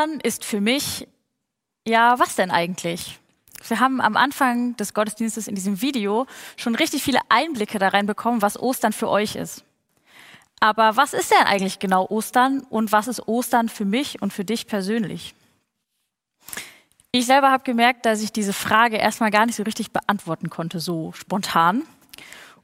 Ostern 0.00 0.20
ist 0.20 0.46
für 0.46 0.62
mich, 0.62 1.06
ja, 1.86 2.18
was 2.18 2.34
denn 2.34 2.50
eigentlich? 2.50 3.18
Wir 3.68 3.80
haben 3.80 4.00
am 4.00 4.16
Anfang 4.16 4.74
des 4.76 4.94
Gottesdienstes 4.94 5.46
in 5.46 5.54
diesem 5.54 5.82
Video 5.82 6.26
schon 6.56 6.74
richtig 6.74 7.02
viele 7.02 7.20
Einblicke 7.28 7.78
da 7.78 7.88
reinbekommen, 7.88 8.40
was 8.40 8.58
Ostern 8.58 8.94
für 8.94 9.10
euch 9.10 9.36
ist. 9.36 9.62
Aber 10.58 10.96
was 10.96 11.12
ist 11.12 11.30
denn 11.30 11.46
eigentlich 11.46 11.80
genau 11.80 12.06
Ostern 12.08 12.60
und 12.70 12.92
was 12.92 13.08
ist 13.08 13.28
Ostern 13.28 13.68
für 13.68 13.84
mich 13.84 14.22
und 14.22 14.32
für 14.32 14.44
dich 14.44 14.66
persönlich? 14.66 15.34
Ich 17.12 17.26
selber 17.26 17.50
habe 17.50 17.64
gemerkt, 17.64 18.06
dass 18.06 18.22
ich 18.22 18.32
diese 18.32 18.54
Frage 18.54 18.96
erstmal 18.96 19.30
gar 19.30 19.44
nicht 19.44 19.56
so 19.56 19.64
richtig 19.64 19.90
beantworten 19.92 20.48
konnte, 20.48 20.80
so 20.80 21.12
spontan. 21.12 21.82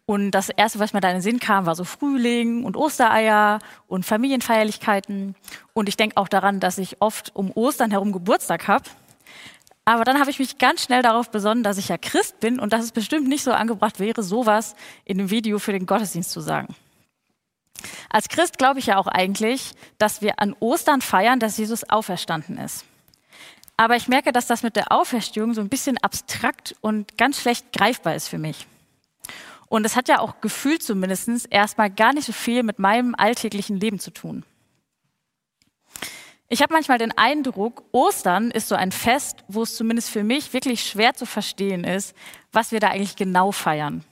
Und 0.08 0.30
das 0.30 0.50
Erste, 0.50 0.78
was 0.78 0.92
mir 0.92 1.00
da 1.00 1.08
in 1.08 1.16
den 1.16 1.22
Sinn 1.22 1.40
kam, 1.40 1.66
war 1.66 1.74
so 1.74 1.82
Frühling 1.82 2.64
und 2.64 2.76
Ostereier 2.76 3.58
und 3.88 4.06
Familienfeierlichkeiten. 4.06 5.34
Und 5.74 5.88
ich 5.88 5.96
denke 5.96 6.16
auch 6.16 6.28
daran, 6.28 6.60
dass 6.60 6.78
ich 6.78 7.02
oft 7.02 7.34
um 7.34 7.50
Ostern 7.50 7.90
herum 7.90 8.12
Geburtstag 8.12 8.68
habe. 8.68 8.84
Aber 9.84 10.04
dann 10.04 10.20
habe 10.20 10.30
ich 10.30 10.38
mich 10.38 10.58
ganz 10.58 10.82
schnell 10.84 11.02
darauf 11.02 11.30
besonnen, 11.30 11.64
dass 11.64 11.76
ich 11.76 11.88
ja 11.88 11.98
Christ 11.98 12.38
bin 12.38 12.60
und 12.60 12.72
dass 12.72 12.84
es 12.84 12.92
bestimmt 12.92 13.28
nicht 13.28 13.42
so 13.42 13.52
angebracht 13.52 13.98
wäre, 13.98 14.22
sowas 14.22 14.76
in 15.04 15.18
einem 15.18 15.30
Video 15.30 15.58
für 15.58 15.72
den 15.72 15.86
Gottesdienst 15.86 16.30
zu 16.30 16.40
sagen. 16.40 16.74
Als 18.08 18.28
Christ 18.28 18.58
glaube 18.58 18.78
ich 18.78 18.86
ja 18.86 18.98
auch 18.98 19.08
eigentlich, 19.08 19.72
dass 19.98 20.22
wir 20.22 20.40
an 20.40 20.54
Ostern 20.60 21.00
feiern, 21.00 21.40
dass 21.40 21.56
Jesus 21.56 21.88
auferstanden 21.88 22.58
ist. 22.58 22.84
Aber 23.76 23.96
ich 23.96 24.08
merke, 24.08 24.32
dass 24.32 24.46
das 24.46 24.62
mit 24.62 24.76
der 24.76 24.90
Auferstehung 24.92 25.52
so 25.52 25.60
ein 25.60 25.68
bisschen 25.68 25.98
abstrakt 25.98 26.76
und 26.80 27.18
ganz 27.18 27.40
schlecht 27.40 27.72
greifbar 27.72 28.14
ist 28.14 28.28
für 28.28 28.38
mich. 28.38 28.66
Und 29.76 29.84
es 29.84 29.94
hat 29.94 30.08
ja 30.08 30.20
auch 30.20 30.40
gefühlt 30.40 30.82
zumindest 30.82 31.28
erstmal 31.50 31.90
gar 31.90 32.14
nicht 32.14 32.24
so 32.24 32.32
viel 32.32 32.62
mit 32.62 32.78
meinem 32.78 33.14
alltäglichen 33.14 33.78
Leben 33.78 33.98
zu 33.98 34.10
tun. 34.10 34.42
Ich 36.48 36.62
habe 36.62 36.72
manchmal 36.72 36.96
den 36.96 37.12
Eindruck, 37.18 37.82
Ostern 37.92 38.50
ist 38.50 38.68
so 38.68 38.74
ein 38.74 38.90
Fest, 38.90 39.44
wo 39.48 39.64
es 39.64 39.76
zumindest 39.76 40.08
für 40.08 40.24
mich 40.24 40.54
wirklich 40.54 40.82
schwer 40.82 41.12
zu 41.12 41.26
verstehen 41.26 41.84
ist, 41.84 42.16
was 42.52 42.72
wir 42.72 42.80
da 42.80 42.88
eigentlich 42.88 43.16
genau 43.16 43.52
feiern. 43.52 44.02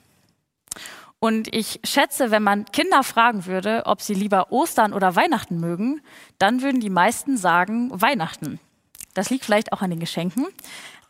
Und 1.17 1.51
ich 1.51 1.79
schätze, 1.83 2.29
wenn 2.29 2.43
man 2.43 2.65
Kinder 2.65 3.01
fragen 3.01 3.47
würde, 3.47 3.87
ob 3.87 4.03
sie 4.03 4.13
lieber 4.13 4.51
Ostern 4.51 4.93
oder 4.93 5.15
Weihnachten 5.15 5.59
mögen, 5.59 5.99
dann 6.37 6.61
würden 6.61 6.79
die 6.79 6.91
meisten 6.91 7.37
sagen 7.37 7.89
Weihnachten. 7.91 8.59
Das 9.15 9.31
liegt 9.31 9.45
vielleicht 9.45 9.73
auch 9.73 9.81
an 9.81 9.89
den 9.89 9.99
Geschenken. 9.99 10.45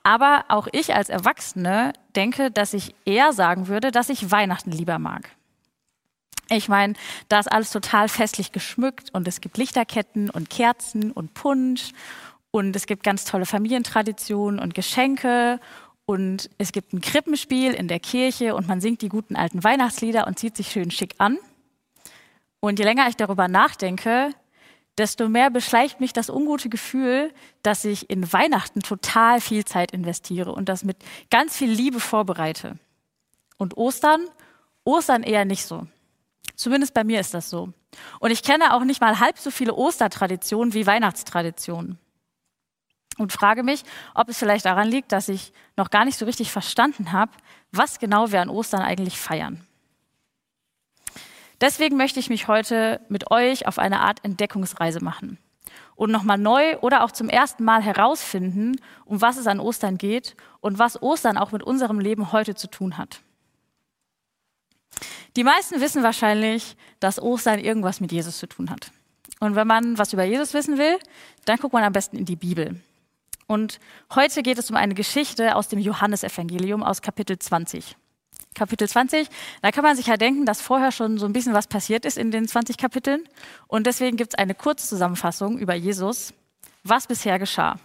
Aber 0.06 0.46
auch 0.50 0.68
ich 0.72 0.94
als 0.94 1.10
Erwachsene 1.10 1.92
denke, 2.16 2.52
dass 2.52 2.76
ich 2.76 2.94
eher 3.06 3.34
sagen 3.34 3.68
würde, 3.68 3.90
dass 3.90 4.10
ich 4.10 4.30
Weihnachten 4.30 4.70
lieber 4.70 5.00
mag. 5.00 5.32
Ich 6.52 6.70
meine, 6.70 6.94
da 7.28 7.40
ist 7.40 7.52
alles 7.52 7.72
total 7.72 8.08
festlich 8.08 8.52
geschmückt 8.52 9.10
und 9.14 9.28
es 9.28 9.42
gibt 9.42 9.58
Lichterketten 9.58 10.30
und 10.30 10.52
Kerzen 10.52 11.12
und 11.12 11.34
Punsch 11.34 11.90
und 12.52 12.76
es 12.76 12.86
gibt 12.86 13.02
ganz 13.04 13.26
tolle 13.26 13.48
Familientraditionen 13.48 14.60
und 14.60 14.76
Geschenke 14.76 15.60
und 16.06 16.52
es 16.60 16.72
gibt 16.72 16.94
ein 16.94 17.02
Krippenspiel 17.02 17.74
in 17.74 17.88
der 17.88 18.00
Kirche 18.00 18.54
und 18.54 18.68
man 18.68 18.82
singt 18.82 19.02
die 19.02 19.10
guten 19.10 19.36
alten 19.36 19.64
Weihnachtslieder 19.64 20.28
und 20.28 20.38
zieht 20.38 20.56
sich 20.56 20.70
schön 20.70 20.92
schick 20.92 21.16
an. 21.18 21.40
Und 22.60 22.78
je 22.78 22.86
länger 22.86 23.08
ich 23.10 23.16
darüber 23.16 23.48
nachdenke, 23.48 24.30
desto 24.98 25.28
mehr 25.30 25.50
beschleicht 25.50 26.00
mich 26.00 26.14
das 26.14 26.30
ungute 26.30 26.70
Gefühl, 26.70 27.34
dass 27.64 27.86
ich 27.86 28.10
in 28.10 28.32
Weihnachten 28.32 28.82
total 28.82 29.42
viel 29.42 29.66
Zeit 29.66 29.92
investiere 29.92 30.52
und 30.54 30.70
das 30.70 30.84
mit 30.84 30.98
ganz 31.30 31.58
viel 31.58 31.70
Liebe 31.70 32.00
vorbereite. 32.00 32.78
Und 33.58 33.78
Ostern? 33.78 34.22
Ostern 34.84 35.24
eher 35.24 35.46
nicht 35.46 35.66
so. 35.66 35.88
Zumindest 36.56 36.94
bei 36.94 37.04
mir 37.04 37.20
ist 37.20 37.34
das 37.34 37.50
so. 37.50 37.74
Und 38.20 38.32
ich 38.32 38.44
kenne 38.44 38.74
auch 38.74 38.84
nicht 38.84 39.02
mal 39.02 39.20
halb 39.20 39.38
so 39.38 39.52
viele 39.52 39.74
Ostertraditionen 39.74 40.74
wie 40.74 40.86
Weihnachtstraditionen. 40.86 41.98
Und 43.18 43.32
frage 43.32 43.64
mich, 43.64 43.84
ob 44.14 44.30
es 44.30 44.38
vielleicht 44.38 44.66
daran 44.66 44.90
liegt, 44.90 45.12
dass 45.12 45.30
ich 45.30 45.54
noch 45.78 45.90
gar 45.90 46.06
nicht 46.06 46.18
so 46.18 46.26
richtig 46.26 46.52
verstanden 46.52 47.14
habe, 47.14 47.32
was 47.72 48.00
genau 48.00 48.32
wir 48.32 48.42
an 48.42 48.50
Ostern 48.50 48.82
eigentlich 48.82 49.20
feiern. 49.20 49.65
Deswegen 51.62 51.98
möchte 51.98 52.20
ich 52.20 52.30
mich 52.30 52.48
heute 52.48 53.02
mit 53.10 53.32
euch 53.32 53.68
auf 53.68 53.80
eine 53.80 54.02
Art 54.02 54.24
Entdeckungsreise 54.24 55.04
machen 55.04 55.38
und 55.96 56.12
nochmal 56.12 56.38
neu 56.38 56.78
oder 56.80 57.04
auch 57.04 57.12
zum 57.12 57.30
ersten 57.30 57.64
Mal 57.64 57.82
herausfinden, 57.82 58.76
um 59.06 59.22
was 59.22 59.38
es 59.38 59.48
an 59.48 59.60
Ostern 59.60 59.98
geht 59.98 60.36
und 60.60 60.80
was 60.80 61.02
Ostern 61.02 61.38
auch 61.38 61.52
mit 61.52 61.64
unserem 61.64 62.00
Leben 62.00 62.32
heute 62.32 62.56
zu 62.56 62.68
tun 62.68 62.98
hat. 62.98 63.22
Die 65.36 65.44
meisten 65.44 65.82
wissen 65.82 66.04
wahrscheinlich, 66.04 66.78
dass 67.00 67.22
Ostern 67.22 67.60
irgendwas 67.60 68.00
mit 68.00 68.12
Jesus 68.12 68.38
zu 68.38 68.48
tun 68.48 68.70
hat. 68.70 68.92
Und 69.40 69.56
wenn 69.56 69.68
man 69.68 69.98
was 69.98 70.14
über 70.14 70.24
Jesus 70.24 70.54
wissen 70.54 70.78
will, 70.78 70.98
dann 71.46 71.58
guckt 71.58 71.74
man 71.74 71.84
am 71.84 71.94
besten 71.94 72.18
in 72.18 72.26
die 72.26 72.38
Bibel. 72.38 72.82
Und 73.48 73.80
heute 74.14 74.42
geht 74.42 74.58
es 74.58 74.70
um 74.70 74.76
eine 74.76 74.94
Geschichte 74.94 75.56
aus 75.56 75.68
dem 75.68 75.80
Johannesevangelium 75.80 76.84
aus 76.84 77.02
Kapitel 77.02 77.38
20. 77.38 77.96
Kapitel 78.56 78.88
20, 78.88 79.28
da 79.62 79.72
kann 79.72 79.84
man 79.84 79.96
sich 79.96 80.08
ja 80.08 80.18
denken, 80.18 80.46
dass 80.46 80.62
vorher 80.62 80.92
schon 80.92 81.18
so 81.18 81.26
ein 81.26 81.34
bisschen 81.34 81.54
was 81.54 81.68
passiert 81.68 82.06
ist 82.06 82.18
in 82.18 82.32
den 82.32 82.48
20 82.48 82.78
Kapiteln. 82.78 83.24
Und 83.68 83.86
deswegen 83.86 84.18
gibt 84.18 84.34
es 84.34 84.40
eine 84.40 84.56
Kurzzusammenfassung 84.56 85.60
über 85.60 85.76
Jesus, 85.76 86.34
was 86.84 87.06
bisher 87.06 87.38
geschah. 87.38 87.78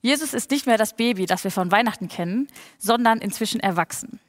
Jesus 0.00 0.34
ist 0.34 0.50
nicht 0.52 0.66
mehr 0.66 0.78
das 0.78 0.94
Baby, 0.94 1.26
das 1.26 1.42
wir 1.42 1.50
von 1.50 1.72
Weihnachten 1.72 2.08
kennen, 2.08 2.46
sondern 2.78 3.18
inzwischen 3.18 3.58
erwachsen. 3.58 4.20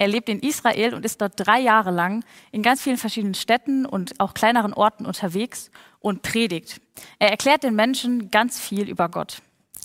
Er 0.00 0.08
lebt 0.08 0.28
in 0.28 0.40
Israel 0.40 0.94
und 0.94 1.04
ist 1.04 1.20
dort 1.20 1.34
drei 1.36 1.60
Jahre 1.60 1.90
lang 1.90 2.24
in 2.50 2.62
ganz 2.62 2.82
vielen 2.82 2.96
verschiedenen 2.96 3.34
Städten 3.34 3.86
und 3.86 4.18
auch 4.18 4.34
kleineren 4.34 4.72
Orten 4.72 5.06
unterwegs 5.06 5.70
und 6.00 6.22
predigt. 6.22 6.80
Er 7.18 7.30
erklärt 7.30 7.62
den 7.62 7.74
Menschen 7.74 8.30
ganz 8.30 8.60
viel 8.60 8.88
über 8.88 9.08
Gott. 9.08 9.42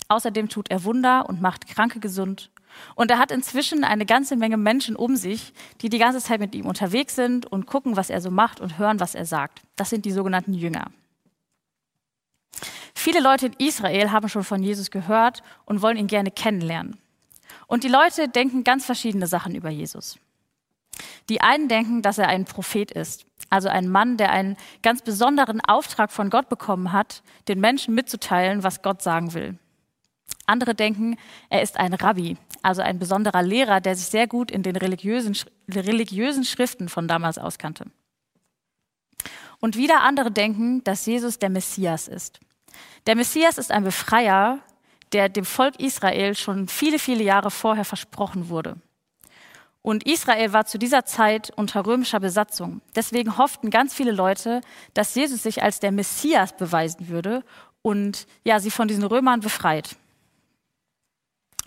Außerdem 0.08 0.48
tut 0.48 0.70
er 0.70 0.84
Wunder 0.84 1.28
und 1.28 1.40
macht 1.40 1.66
Kranke 1.66 2.00
gesund 2.00 2.50
und 2.94 3.10
er 3.10 3.18
hat 3.18 3.30
inzwischen 3.30 3.84
eine 3.84 4.06
ganze 4.06 4.36
Menge 4.36 4.56
Menschen 4.56 4.96
um 4.96 5.16
sich, 5.16 5.52
die 5.80 5.88
die 5.88 5.98
ganze 5.98 6.20
Zeit 6.20 6.40
mit 6.40 6.54
ihm 6.54 6.66
unterwegs 6.66 7.14
sind 7.14 7.46
und 7.46 7.66
gucken, 7.66 7.96
was 7.96 8.10
er 8.10 8.20
so 8.20 8.30
macht 8.30 8.60
und 8.60 8.78
hören, 8.78 9.00
was 9.00 9.14
er 9.14 9.26
sagt. 9.26 9.62
Das 9.76 9.90
sind 9.90 10.04
die 10.04 10.12
sogenannten 10.12 10.54
Jünger. 10.54 10.90
Viele 12.94 13.20
Leute 13.20 13.46
in 13.46 13.52
Israel 13.58 14.12
haben 14.12 14.28
schon 14.28 14.44
von 14.44 14.62
Jesus 14.62 14.90
gehört 14.90 15.42
und 15.66 15.82
wollen 15.82 15.96
ihn 15.96 16.06
gerne 16.06 16.30
kennenlernen. 16.30 16.98
Und 17.66 17.84
die 17.84 17.88
Leute 17.88 18.28
denken 18.28 18.64
ganz 18.64 18.86
verschiedene 18.86 19.26
Sachen 19.26 19.54
über 19.54 19.68
Jesus. 19.68 20.18
Die 21.28 21.40
einen 21.40 21.68
denken, 21.68 22.02
dass 22.02 22.18
er 22.18 22.28
ein 22.28 22.44
Prophet 22.44 22.90
ist, 22.90 23.26
also 23.50 23.68
ein 23.68 23.88
Mann, 23.88 24.16
der 24.16 24.30
einen 24.30 24.56
ganz 24.82 25.02
besonderen 25.02 25.60
Auftrag 25.60 26.12
von 26.12 26.30
Gott 26.30 26.48
bekommen 26.48 26.92
hat, 26.92 27.22
den 27.48 27.60
Menschen 27.60 27.94
mitzuteilen, 27.94 28.62
was 28.62 28.82
Gott 28.82 29.02
sagen 29.02 29.34
will. 29.34 29.58
Andere 30.46 30.74
denken, 30.74 31.16
er 31.48 31.62
ist 31.62 31.76
ein 31.76 31.94
Rabbi, 31.94 32.36
also 32.62 32.82
ein 32.82 32.98
besonderer 32.98 33.42
Lehrer, 33.42 33.80
der 33.80 33.96
sich 33.96 34.06
sehr 34.06 34.26
gut 34.26 34.50
in 34.50 34.62
den 34.62 34.76
religiösen, 34.76 35.36
religiösen 35.68 36.44
Schriften 36.44 36.88
von 36.88 37.08
damals 37.08 37.38
auskannte. 37.38 37.86
Und 39.60 39.76
wieder 39.76 40.02
andere 40.02 40.30
denken, 40.30 40.84
dass 40.84 41.06
Jesus 41.06 41.38
der 41.38 41.50
Messias 41.50 42.08
ist. 42.08 42.40
Der 43.06 43.16
Messias 43.16 43.58
ist 43.58 43.70
ein 43.70 43.84
Befreier, 43.84 44.58
der 45.12 45.28
dem 45.28 45.44
Volk 45.44 45.78
Israel 45.80 46.34
schon 46.34 46.68
viele, 46.68 46.98
viele 46.98 47.22
Jahre 47.22 47.50
vorher 47.50 47.84
versprochen 47.84 48.48
wurde. 48.48 48.76
Und 49.80 50.06
Israel 50.06 50.52
war 50.54 50.64
zu 50.64 50.78
dieser 50.78 51.04
Zeit 51.04 51.52
unter 51.56 51.84
römischer 51.84 52.18
Besatzung. 52.18 52.80
Deswegen 52.96 53.36
hofften 53.36 53.68
ganz 53.68 53.92
viele 53.92 54.12
Leute, 54.12 54.62
dass 54.94 55.14
Jesus 55.14 55.42
sich 55.42 55.62
als 55.62 55.78
der 55.78 55.92
Messias 55.92 56.56
beweisen 56.56 57.08
würde 57.08 57.44
und 57.82 58.26
ja, 58.44 58.60
sie 58.60 58.70
von 58.70 58.88
diesen 58.88 59.04
Römern 59.04 59.40
befreit. 59.40 59.96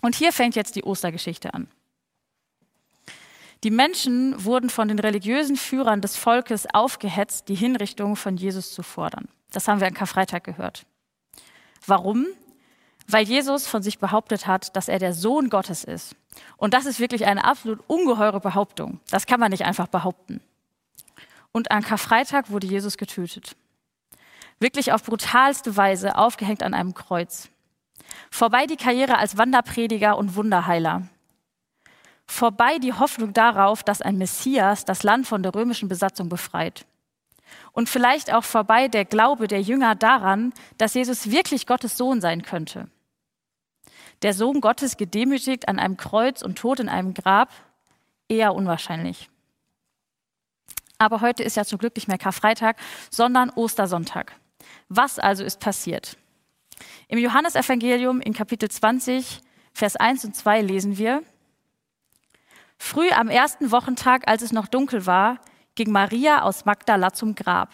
Und 0.01 0.15
hier 0.15 0.31
fängt 0.31 0.55
jetzt 0.55 0.75
die 0.75 0.83
Ostergeschichte 0.83 1.53
an. 1.53 1.67
Die 3.63 3.71
Menschen 3.71 4.43
wurden 4.43 4.69
von 4.69 4.87
den 4.87 4.99
religiösen 4.99 5.55
Führern 5.55 6.01
des 6.01 6.15
Volkes 6.15 6.67
aufgehetzt, 6.73 7.49
die 7.49 7.55
Hinrichtung 7.55 8.15
von 8.15 8.37
Jesus 8.37 8.71
zu 8.71 8.83
fordern. 8.83 9.27
Das 9.51 9.67
haben 9.67 9.79
wir 9.79 9.87
an 9.87 9.93
Karfreitag 9.93 10.43
gehört. 10.43 10.85
Warum? 11.85 12.27
Weil 13.07 13.25
Jesus 13.25 13.65
von 13.65 13.81
sich 13.81 13.99
behauptet 13.99 14.45
hat, 14.45 14.75
dass 14.75 14.89
er 14.89 14.99
der 14.99 15.13
Sohn 15.13 15.49
Gottes 15.49 15.83
ist. 15.83 16.15
Und 16.57 16.73
das 16.73 16.85
ist 16.85 16.99
wirklich 16.99 17.25
eine 17.25 17.45
absolut 17.45 17.79
ungeheure 17.87 18.39
Behauptung. 18.39 18.99
Das 19.09 19.25
kann 19.25 19.39
man 19.39 19.51
nicht 19.51 19.65
einfach 19.65 19.87
behaupten. 19.87 20.41
Und 21.51 21.71
an 21.71 21.81
Karfreitag 21.81 22.51
wurde 22.51 22.67
Jesus 22.67 22.97
getötet. 22.97 23.55
Wirklich 24.59 24.91
auf 24.91 25.03
brutalste 25.03 25.75
Weise 25.77 26.17
aufgehängt 26.17 26.61
an 26.61 26.73
einem 26.73 26.93
Kreuz. 26.93 27.49
Vorbei 28.31 28.65
die 28.65 28.77
Karriere 28.77 29.17
als 29.17 29.37
Wanderprediger 29.37 30.17
und 30.17 30.35
Wunderheiler. 30.35 31.07
Vorbei 32.25 32.77
die 32.77 32.93
Hoffnung 32.93 33.33
darauf, 33.33 33.83
dass 33.83 34.01
ein 34.01 34.17
Messias 34.17 34.85
das 34.85 35.03
Land 35.03 35.27
von 35.27 35.43
der 35.43 35.55
römischen 35.55 35.87
Besatzung 35.87 36.29
befreit. 36.29 36.85
Und 37.71 37.89
vielleicht 37.89 38.33
auch 38.33 38.43
vorbei 38.43 38.87
der 38.89 39.05
Glaube 39.05 39.47
der 39.47 39.61
Jünger 39.61 39.95
daran, 39.95 40.53
dass 40.77 40.93
Jesus 40.93 41.31
wirklich 41.31 41.65
Gottes 41.65 41.95
Sohn 41.97 42.19
sein 42.21 42.41
könnte. 42.41 42.89
Der 44.23 44.33
Sohn 44.33 44.61
Gottes 44.61 44.97
gedemütigt 44.97 45.69
an 45.69 45.79
einem 45.79 45.95
Kreuz 45.95 46.41
und 46.41 46.57
tot 46.57 46.79
in 46.79 46.89
einem 46.89 47.13
Grab? 47.13 47.49
Eher 48.27 48.55
unwahrscheinlich. 48.55 49.29
Aber 50.97 51.21
heute 51.21 51.43
ist 51.43 51.55
ja 51.55 51.63
zum 51.63 51.77
Glück 51.77 51.95
nicht 51.95 52.07
mehr 52.07 52.17
Karfreitag, 52.17 52.77
sondern 53.11 53.51
Ostersonntag. 53.51 54.33
Was 54.89 55.19
also 55.19 55.43
ist 55.43 55.59
passiert? 55.59 56.17
Im 57.07 57.19
Johannesevangelium 57.19 58.21
in 58.21 58.33
Kapitel 58.33 58.69
20, 58.69 59.39
Vers 59.73 59.95
1 59.95 60.25
und 60.25 60.35
2 60.35 60.61
lesen 60.61 60.97
wir, 60.97 61.23
Früh 62.77 63.09
am 63.09 63.29
ersten 63.29 63.71
Wochentag, 63.71 64.27
als 64.27 64.41
es 64.41 64.51
noch 64.51 64.67
dunkel 64.67 65.05
war, 65.05 65.39
ging 65.75 65.91
Maria 65.91 66.43
aus 66.43 66.65
Magdala 66.65 67.13
zum 67.13 67.35
Grab. 67.35 67.73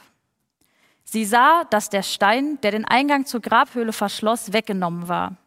Sie 1.04 1.26
sah, 1.26 1.66
dass 1.66 1.90
der 1.90 2.04
Stein, 2.04 2.60
der 2.62 2.72
den 2.72 2.86
Eingang 2.86 3.26
zur 3.26 3.42
Grabhöhle 3.42 3.94
verschloss, 3.94 4.54
weggenommen 4.54 5.08
war. 5.08 5.38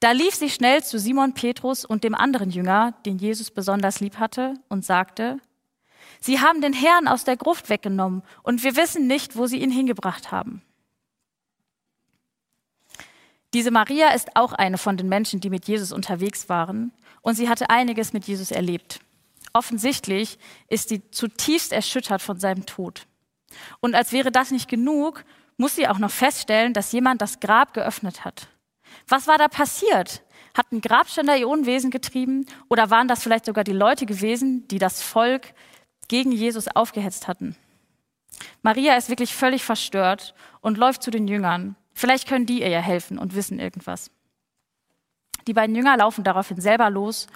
Da 0.00 0.12
lief 0.12 0.34
sie 0.34 0.50
schnell 0.50 0.82
zu 0.82 0.98
Simon 0.98 1.34
Petrus 1.34 1.84
und 1.84 2.02
dem 2.02 2.14
anderen 2.14 2.50
Jünger, 2.50 2.94
den 3.06 3.18
Jesus 3.18 3.50
besonders 3.50 4.00
lieb 4.00 4.18
hatte, 4.18 4.54
und 4.68 4.84
sagte, 4.84 5.38
Sie 6.18 6.40
haben 6.40 6.60
den 6.60 6.74
Herrn 6.74 7.08
aus 7.08 7.24
der 7.24 7.36
Gruft 7.36 7.70
weggenommen 7.70 8.22
und 8.42 8.62
wir 8.62 8.76
wissen 8.76 9.06
nicht, 9.06 9.36
wo 9.36 9.46
sie 9.46 9.62
ihn 9.62 9.70
hingebracht 9.70 10.30
haben. 10.30 10.62
Diese 13.52 13.70
Maria 13.70 14.10
ist 14.10 14.36
auch 14.36 14.52
eine 14.52 14.78
von 14.78 14.96
den 14.96 15.08
Menschen, 15.08 15.40
die 15.40 15.50
mit 15.50 15.66
Jesus 15.66 15.92
unterwegs 15.92 16.48
waren 16.48 16.92
und 17.22 17.34
sie 17.34 17.48
hatte 17.48 17.70
einiges 17.70 18.12
mit 18.12 18.26
Jesus 18.26 18.50
erlebt. 18.50 19.00
Offensichtlich 19.52 20.38
ist 20.68 20.88
sie 20.88 21.10
zutiefst 21.10 21.72
erschüttert 21.72 22.22
von 22.22 22.38
seinem 22.38 22.66
Tod. 22.66 23.06
Und 23.80 23.94
als 23.94 24.12
wäre 24.12 24.30
das 24.30 24.52
nicht 24.52 24.68
genug, 24.68 25.24
muss 25.56 25.74
sie 25.74 25.88
auch 25.88 25.98
noch 25.98 26.10
feststellen, 26.10 26.72
dass 26.72 26.92
jemand 26.92 27.20
das 27.20 27.40
Grab 27.40 27.74
geöffnet 27.74 28.24
hat. 28.24 28.48
Was 29.08 29.26
war 29.26 29.38
da 29.38 29.48
passiert? 29.48 30.22
Hat 30.56 30.72
ein 30.72 30.80
Grabständer 30.80 31.36
ihr 31.36 31.48
Unwesen 31.48 31.90
getrieben 31.90 32.46
oder 32.68 32.90
waren 32.90 33.08
das 33.08 33.22
vielleicht 33.22 33.46
sogar 33.46 33.64
die 33.64 33.72
Leute 33.72 34.06
gewesen, 34.06 34.66
die 34.68 34.78
das 34.78 35.02
Volk 35.02 35.52
gegen 36.08 36.32
Jesus 36.32 36.68
aufgehetzt 36.68 37.28
hatten? 37.28 37.56
Maria 38.62 38.96
ist 38.96 39.08
wirklich 39.08 39.34
völlig 39.34 39.64
verstört 39.64 40.34
und 40.60 40.78
läuft 40.78 41.02
zu 41.02 41.10
den 41.10 41.28
Jüngern. 41.28 41.76
Vielleicht 41.92 42.28
können 42.28 42.46
die 42.46 42.60
ihr 42.60 42.68
ja 42.68 42.80
helfen 42.80 43.18
und 43.18 43.34
wissen 43.34 43.58
irgendwas. 43.58 44.10
Die 45.46 45.54
beiden 45.54 45.74
Jünger 45.74 45.96
laufen 45.96 46.24
daraufhin 46.24 46.60
selber 46.60 46.90
los, 46.90 47.26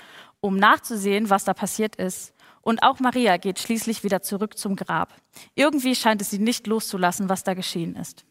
um 0.40 0.56
nachzusehen, 0.56 1.30
was 1.30 1.44
da 1.44 1.54
passiert 1.54 1.96
ist. 1.96 2.34
Und 2.60 2.82
auch 2.82 2.98
Maria 3.00 3.36
geht 3.36 3.58
schließlich 3.58 4.04
wieder 4.04 4.22
zurück 4.22 4.56
zum 4.56 4.76
Grab. 4.76 5.14
Irgendwie 5.54 5.94
scheint 5.94 6.22
es 6.22 6.30
sie 6.30 6.38
nicht 6.38 6.66
loszulassen, 6.66 7.28
was 7.28 7.44
da 7.44 7.54
geschehen 7.54 7.96
ist. 7.96 8.24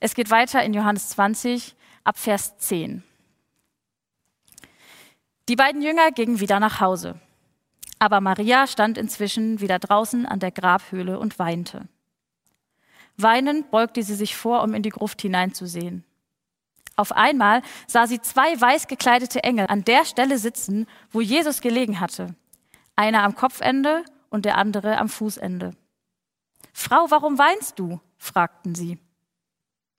Es 0.00 0.14
geht 0.14 0.30
weiter 0.30 0.62
in 0.62 0.74
Johannes 0.74 1.10
20 1.10 1.76
ab 2.02 2.18
Vers 2.18 2.58
10. 2.58 3.02
Die 5.48 5.56
beiden 5.56 5.82
Jünger 5.82 6.10
gingen 6.10 6.40
wieder 6.40 6.58
nach 6.58 6.80
Hause. 6.80 7.20
Aber 7.98 8.20
Maria 8.20 8.66
stand 8.66 8.98
inzwischen 8.98 9.60
wieder 9.60 9.78
draußen 9.78 10.26
an 10.26 10.40
der 10.40 10.50
Grabhöhle 10.50 11.18
und 11.18 11.38
weinte. 11.38 11.88
Weinend 13.16 13.70
beugte 13.70 14.02
sie 14.02 14.14
sich 14.14 14.36
vor, 14.36 14.62
um 14.62 14.74
in 14.74 14.82
die 14.82 14.90
Gruft 14.90 15.22
hineinzusehen. 15.22 16.04
Auf 16.96 17.12
einmal 17.12 17.62
sah 17.86 18.06
sie 18.06 18.20
zwei 18.20 18.60
weiß 18.60 18.86
gekleidete 18.86 19.42
Engel 19.42 19.66
an 19.68 19.84
der 19.84 20.04
Stelle 20.04 20.38
sitzen, 20.38 20.86
wo 21.10 21.20
Jesus 21.20 21.60
gelegen 21.60 22.00
hatte. 22.00 22.34
Einer 22.96 23.22
am 23.22 23.34
Kopfende 23.34 24.04
und 24.30 24.44
der 24.44 24.58
andere 24.58 24.98
am 24.98 25.08
Fußende. 25.08 25.72
Frau, 26.72 27.06
warum 27.10 27.38
weinst 27.38 27.78
du? 27.78 28.00
fragten 28.18 28.74
sie. 28.74 28.98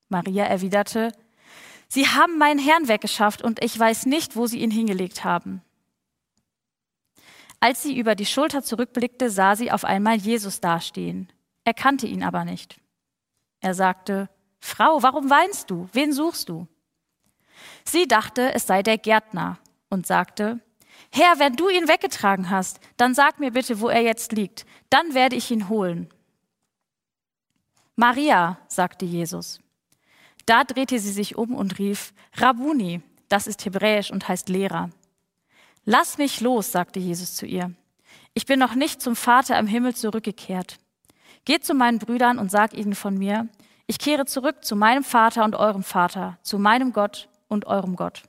Maria 0.10 0.46
erwiderte, 0.46 1.12
Sie 1.88 2.08
haben 2.08 2.38
meinen 2.38 2.60
Herrn 2.60 2.88
weggeschafft 2.88 3.42
und 3.42 3.64
ich 3.64 3.78
weiß 3.78 4.08
nicht, 4.08 4.36
wo 4.36 4.48
Sie 4.48 4.60
ihn 4.60 4.72
hingelegt 4.72 5.24
haben. 5.24 5.62
Als 7.60 7.82
sie 7.84 7.98
über 7.98 8.16
die 8.16 8.26
Schulter 8.26 8.64
zurückblickte, 8.64 9.30
sah 9.30 9.56
sie 9.56 9.72
auf 9.72 9.86
einmal 9.86 10.18
Jesus 10.18 10.62
dastehen. 10.62 11.32
Er 11.64 11.74
kannte 11.74 12.06
ihn 12.06 12.24
aber 12.24 12.46
nicht. 12.46 12.80
Er 13.66 13.74
sagte, 13.74 14.30
Frau, 14.60 15.02
warum 15.02 15.32
weinst 15.32 15.72
du? 15.72 15.90
Wen 15.92 16.14
suchst 16.14 16.50
du? 16.50 16.68
Sie 17.84 18.08
dachte, 18.08 18.54
es 18.54 18.68
sei 18.68 18.84
der 18.84 19.00
Gärtner 19.00 19.58
und 19.90 20.06
sagte, 20.06 20.60
Herr, 21.12 21.40
wenn 21.40 21.56
du 21.56 21.70
ihn 21.70 21.88
weggetragen 21.88 22.52
hast, 22.52 22.80
dann 22.96 23.16
sag 23.16 23.40
mir 23.40 23.50
bitte, 23.50 23.80
wo 23.80 23.90
er 23.90 24.02
jetzt 24.02 24.34
liegt, 24.34 24.68
dann 24.92 25.16
werde 25.16 25.36
ich 25.36 25.50
ihn 25.50 25.68
holen. 25.68 26.14
Maria, 27.96 28.60
sagte 28.68 29.06
Jesus. 29.06 29.60
Da 30.46 30.64
drehte 30.64 31.00
sie 31.00 31.12
sich 31.12 31.36
um 31.36 31.56
und 31.56 31.80
rief, 31.80 32.14
Rabuni, 32.36 33.02
das 33.30 33.48
ist 33.48 33.66
hebräisch 33.66 34.12
und 34.12 34.28
heißt 34.28 34.48
Lehrer. 34.48 34.92
Lass 35.86 36.20
mich 36.20 36.40
los, 36.40 36.72
sagte 36.72 37.00
Jesus 37.00 37.34
zu 37.34 37.48
ihr. 37.48 37.74
Ich 38.36 38.46
bin 38.46 38.60
noch 38.60 38.76
nicht 38.76 39.02
zum 39.02 39.16
Vater 39.16 39.58
im 39.58 39.66
Himmel 39.66 39.96
zurückgekehrt. 39.96 40.78
Geht 41.46 41.64
zu 41.64 41.74
meinen 41.74 42.00
Brüdern 42.00 42.40
und 42.40 42.52
sag 42.52 42.74
ihnen 42.74 42.96
von 42.96 43.18
mir, 43.18 43.48
ich 43.88 44.00
kehre 44.00 44.26
zurück 44.26 44.66
zu 44.66 44.76
meinem 44.76 45.04
Vater 45.04 45.44
und 45.46 45.56
eurem 45.56 45.84
Vater, 45.84 46.40
zu 46.42 46.58
meinem 46.58 46.92
Gott 46.92 47.30
und 47.48 47.66
eurem 47.68 47.96
Gott. 47.96 48.24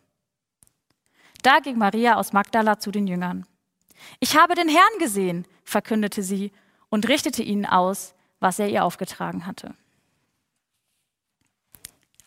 Da 1.42 1.60
ging 1.60 1.78
Maria 1.78 2.16
aus 2.16 2.32
Magdala 2.32 2.78
zu 2.78 2.90
den 2.90 3.06
Jüngern. 3.06 3.46
Ich 4.20 4.36
habe 4.36 4.54
den 4.54 4.68
Herrn 4.68 4.98
gesehen, 4.98 5.46
verkündete 5.64 6.22
sie 6.22 6.52
und 6.90 7.08
richtete 7.08 7.42
ihnen 7.42 7.64
aus, 7.64 8.14
was 8.38 8.58
er 8.58 8.68
ihr 8.68 8.84
aufgetragen 8.84 9.46
hatte. 9.46 9.74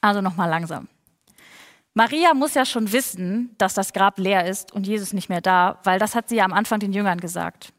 Also 0.01 0.21
nochmal 0.21 0.49
langsam. 0.49 0.87
Maria 1.93 2.33
muss 2.33 2.53
ja 2.53 2.65
schon 2.65 2.91
wissen, 2.91 3.53
dass 3.57 3.73
das 3.73 3.93
Grab 3.93 4.17
leer 4.17 4.47
ist 4.47 4.71
und 4.71 4.87
Jesus 4.87 5.13
nicht 5.13 5.29
mehr 5.29 5.41
da, 5.41 5.79
weil 5.83 5.99
das 5.99 6.15
hat 6.15 6.29
sie 6.29 6.37
ja 6.37 6.45
am 6.45 6.53
Anfang 6.53 6.79
den 6.79 6.93
Jüngern 6.93 7.19
gesagt. 7.19 7.73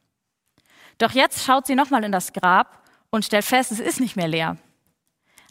Doch 0.99 1.13
jetzt 1.13 1.45
schaut 1.45 1.67
sie 1.67 1.75
nochmal 1.75 2.05
in 2.05 2.13
das 2.13 2.33
Grab 2.33 2.81
und 3.11 3.25
stellt 3.25 3.45
fest, 3.45 3.73
es 3.73 3.81
ist 3.81 4.01
nicht 4.01 4.17
mehr 4.17 4.29
leer. 4.29 4.57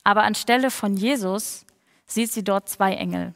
Aber 0.04 0.24
anstelle 0.24 0.72
von 0.72 0.96
Jesus 0.96 1.66
sieht 2.06 2.32
sie 2.32 2.44
dort 2.44 2.70
zwei 2.70 2.94
Engel. 2.96 3.36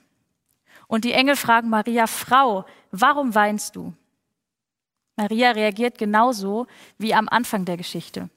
Und 0.88 1.06
die 1.06 1.14
Engel 1.14 1.36
fragen 1.36 1.70
Maria, 1.70 2.08
Frau, 2.08 2.66
warum 2.92 3.36
weinst 3.36 3.76
du? 3.76 3.94
Maria 5.16 5.52
reagiert 5.52 5.98
genauso 5.98 6.68
wie 6.98 7.14
am 7.14 7.30
Anfang 7.30 7.66
der 7.66 7.78
Geschichte. 7.78 8.30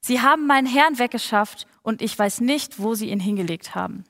Sie 0.00 0.20
haben 0.20 0.46
meinen 0.46 0.66
Herrn 0.66 0.98
weggeschafft 0.98 1.66
und 1.82 2.02
ich 2.02 2.18
weiß 2.18 2.40
nicht, 2.40 2.78
wo 2.78 2.94
sie 2.94 3.10
ihn 3.10 3.20
hingelegt 3.20 3.74
haben. 3.74 4.04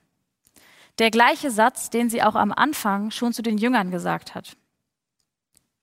Der 0.99 1.11
gleiche 1.11 1.51
Satz, 1.51 1.91
den 1.91 2.11
sie 2.11 2.23
auch 2.23 2.35
am 2.35 2.53
Anfang 2.53 3.11
schon 3.11 3.33
zu 3.33 3.43
den 3.43 3.59
Jüngern 3.59 3.91
gesagt 3.91 4.35
hat. 4.35 4.57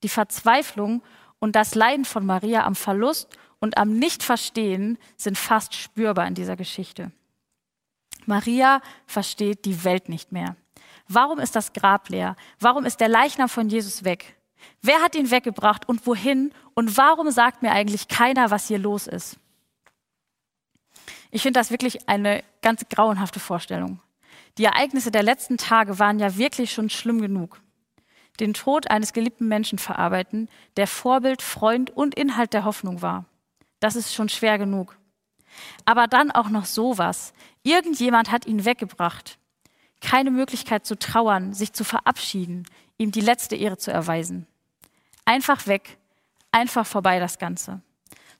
Die 0.04 0.10
Verzweiflung 0.10 1.02
und 1.40 1.56
das 1.56 1.76
Leiden 1.76 2.06
von 2.06 2.26
Maria 2.26 2.66
am 2.66 2.76
Verlust 2.76 3.38
und 3.60 3.78
am 3.78 3.98
Nichtverstehen 3.98 4.98
sind 5.16 5.38
fast 5.38 5.74
spürbar 5.76 6.28
in 6.28 6.36
dieser 6.36 6.56
Geschichte. 6.56 7.12
Maria 8.26 8.82
versteht 9.06 9.66
die 9.66 9.84
Welt 9.84 10.10
nicht 10.10 10.32
mehr. 10.32 10.56
Warum 11.08 11.40
ist 11.40 11.56
das 11.56 11.74
Grab 11.74 12.10
leer? 12.10 12.36
Warum 12.60 12.86
ist 12.86 13.00
der 13.00 13.08
Leichnam 13.08 13.48
von 13.50 13.70
Jesus 13.70 14.04
weg? 14.04 14.36
Wer 14.82 15.02
hat 15.02 15.16
ihn 15.16 15.32
weggebracht 15.32 15.88
und 15.88 16.06
wohin? 16.06 16.52
Und 16.74 16.98
warum 16.98 17.32
sagt 17.32 17.62
mir 17.62 17.72
eigentlich 17.72 18.08
keiner, 18.08 18.52
was 18.52 18.68
hier 18.68 18.80
los 18.80 19.08
ist? 19.08 19.38
Ich 21.32 21.42
finde 21.42 21.60
das 21.60 21.72
wirklich 21.72 22.08
eine 22.10 22.44
ganz 22.62 22.86
grauenhafte 22.90 23.40
Vorstellung. 23.40 24.00
Die 24.58 24.66
Ereignisse 24.66 25.12
der 25.12 25.24
letzten 25.24 25.58
Tage 25.58 26.00
waren 26.00 26.20
ja 26.20 26.38
wirklich 26.38 26.74
schon 26.74 26.90
schlimm 26.90 27.22
genug. 27.22 27.62
Den 28.40 28.54
Tod 28.54 28.90
eines 28.90 29.14
geliebten 29.14 29.48
Menschen 29.48 29.80
verarbeiten, 29.80 30.50
der 30.78 30.88
Vorbild, 30.88 31.42
Freund 31.42 31.90
und 31.90 32.16
Inhalt 32.16 32.54
der 32.54 32.66
Hoffnung 32.66 33.02
war. 33.02 33.26
Das 33.80 33.96
ist 33.96 34.14
schon 34.14 34.30
schwer 34.30 34.58
genug. 34.58 34.98
Aber 35.86 36.08
dann 36.08 36.32
auch 36.32 36.50
noch 36.50 36.66
sowas. 36.66 37.34
Irgendjemand 37.64 38.32
hat 38.32 38.46
ihn 38.46 38.66
weggebracht. 38.66 39.38
Keine 40.02 40.32
Möglichkeit 40.32 40.86
zu 40.86 40.98
trauern, 40.98 41.54
sich 41.54 41.74
zu 41.74 41.84
verabschieden, 41.84 42.66
ihm 42.98 43.12
die 43.12 43.22
letzte 43.22 43.56
Ehre 43.56 43.78
zu 43.78 43.92
erweisen. 43.92 44.48
Einfach 45.26 45.68
weg, 45.68 45.98
einfach 46.52 46.86
vorbei 46.86 47.20
das 47.20 47.40
Ganze. 47.40 47.82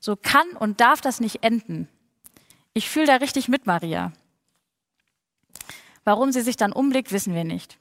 So 0.00 0.16
kann 0.16 0.48
und 0.58 0.80
darf 0.80 1.00
das 1.00 1.20
nicht 1.20 1.42
enden. 1.42 1.88
Ich 2.72 2.88
fühle 2.88 3.06
da 3.06 3.16
richtig 3.16 3.48
mit 3.48 3.66
Maria. 3.66 4.12
Warum 6.04 6.32
sie 6.32 6.42
sich 6.42 6.56
dann 6.56 6.72
umblickt, 6.72 7.12
wissen 7.12 7.34
wir 7.34 7.44
nicht. 7.44 7.78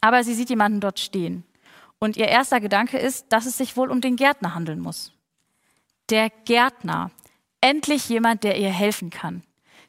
Aber 0.00 0.24
sie 0.24 0.34
sieht 0.34 0.50
jemanden 0.50 0.80
dort 0.80 0.98
stehen. 0.98 1.44
Und 1.98 2.16
ihr 2.16 2.28
erster 2.28 2.60
Gedanke 2.60 2.98
ist, 2.98 3.26
dass 3.30 3.46
es 3.46 3.56
sich 3.56 3.76
wohl 3.76 3.90
um 3.90 4.00
den 4.00 4.16
Gärtner 4.16 4.54
handeln 4.54 4.80
muss. 4.80 5.13
Der 6.10 6.30
Gärtner. 6.30 7.10
Endlich 7.60 8.08
jemand, 8.08 8.44
der 8.44 8.58
ihr 8.58 8.70
helfen 8.70 9.10
kann. 9.10 9.42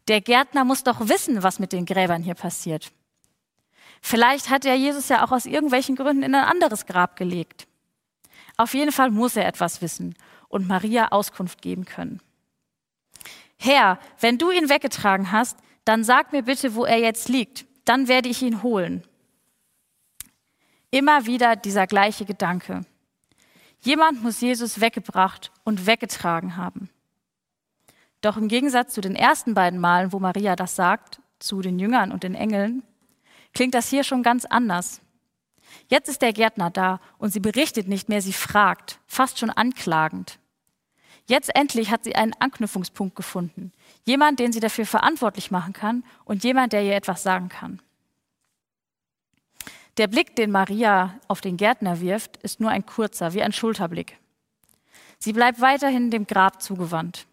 Der 0.07 0.22
Gärtner 0.22 0.63
muss 0.63 0.84
doch 0.84 1.10
wissen, 1.10 1.43
was 1.43 1.60
mit 1.60 1.74
den 1.74 1.86
Gräbern 1.86 2.24
hier 2.24 2.36
passiert. 2.36 2.91
Vielleicht 4.01 4.50
hat 4.50 4.65
er 4.65 4.75
Jesus 4.75 5.10
ja 5.10 5.25
auch 5.25 5.31
aus 5.31 5.45
irgendwelchen 5.45 5.95
Gründen 5.95 6.24
in 6.24 6.36
ein 6.36 6.45
anderes 6.45 6.86
Grab 6.86 7.15
gelegt. 7.15 7.67
Auf 8.55 8.74
jeden 8.74 8.91
Fall 8.91 9.12
muss 9.12 9.36
er 9.36 9.48
etwas 9.48 9.81
wissen 9.81 10.15
und 10.48 10.67
Maria 10.67 11.10
Auskunft 11.10 11.62
geben 11.62 11.86
können. 11.86 12.22
Herr, 13.57 14.00
wenn 14.19 14.38
du 14.38 14.51
ihn 14.51 14.69
weggetragen 14.69 15.31
hast, 15.31 15.57
dann 15.86 16.03
sag 16.03 16.31
mir 16.31 16.43
bitte, 16.43 16.75
wo 16.75 16.86
er 16.86 17.00
jetzt 17.00 17.29
liegt, 17.29 17.65
dann 17.84 18.07
werde 18.07 18.29
ich 18.29 18.41
ihn 18.41 18.63
holen. 18.63 19.03
Immer 20.91 21.25
wieder 21.25 21.55
dieser 21.55 21.88
gleiche 21.88 22.25
Gedanke. 22.25 22.81
Jemand 23.86 24.24
muss 24.24 24.42
Jesus 24.42 24.82
weggebracht 24.82 25.51
und 25.63 25.86
weggetragen 25.86 26.58
haben. 26.58 26.89
Doch 28.20 28.36
im 28.36 28.48
Gegensatz 28.48 28.96
zu 28.96 29.01
den 29.01 29.15
ersten 29.15 29.54
beiden 29.54 29.80
Malen, 29.80 30.12
wo 30.12 30.18
Maria 30.18 30.56
das 30.56 30.75
sagt, 30.75 31.22
zu 31.38 31.62
den 31.62 31.77
Jüngern 31.77 32.12
und 32.12 32.24
den 32.24 32.34
Engeln, 32.34 32.82
klingt 33.54 33.75
das 33.75 33.88
hier 33.88 34.04
schon 34.04 34.24
ganz 34.24 34.46
anders. 34.46 35.01
Jetzt 35.88 36.10
ist 36.10 36.24
der 36.24 36.34
Gärtner 36.34 36.72
da 36.72 37.00
und 37.20 37.30
sie 37.30 37.39
berichtet 37.39 37.88
nicht 37.88 38.10
mehr, 38.10 38.24
sie 38.24 38.34
fragt, 38.34 39.00
fast 39.06 39.38
schon 39.38 39.51
anklagend. 39.51 40.39
Jetzt 41.27 41.56
endlich 41.56 41.92
hat 41.92 42.06
sie 42.06 42.15
einen 42.15 42.34
Anknüpfungspunkt 42.34 43.15
gefunden. 43.15 43.72
Jemand, 44.04 44.39
den 44.39 44.51
sie 44.51 44.60
dafür 44.60 44.88
verantwortlich 44.88 45.51
machen 45.51 45.74
kann 45.74 46.04
und 46.24 46.44
jemand, 46.44 46.74
der 46.74 46.84
ihr 46.84 46.96
etwas 46.96 47.22
sagen 47.22 47.50
kann. 47.50 47.84
Der 49.98 50.08
Blick, 50.08 50.36
den 50.36 50.52
Maria 50.52 51.20
auf 51.30 51.40
den 51.40 51.56
Gärtner 51.56 52.02
wirft, 52.02 52.38
ist 52.38 52.60
nur 52.60 52.70
ein 52.70 52.86
kurzer, 52.86 53.34
wie 53.34 53.42
ein 53.42 53.54
Schulterblick. 53.54 54.18
Sie 55.20 55.32
bleibt 55.32 55.62
weiterhin 55.62 56.12
dem 56.12 56.28
Grab 56.28 56.62
zugewandt. 56.62 57.28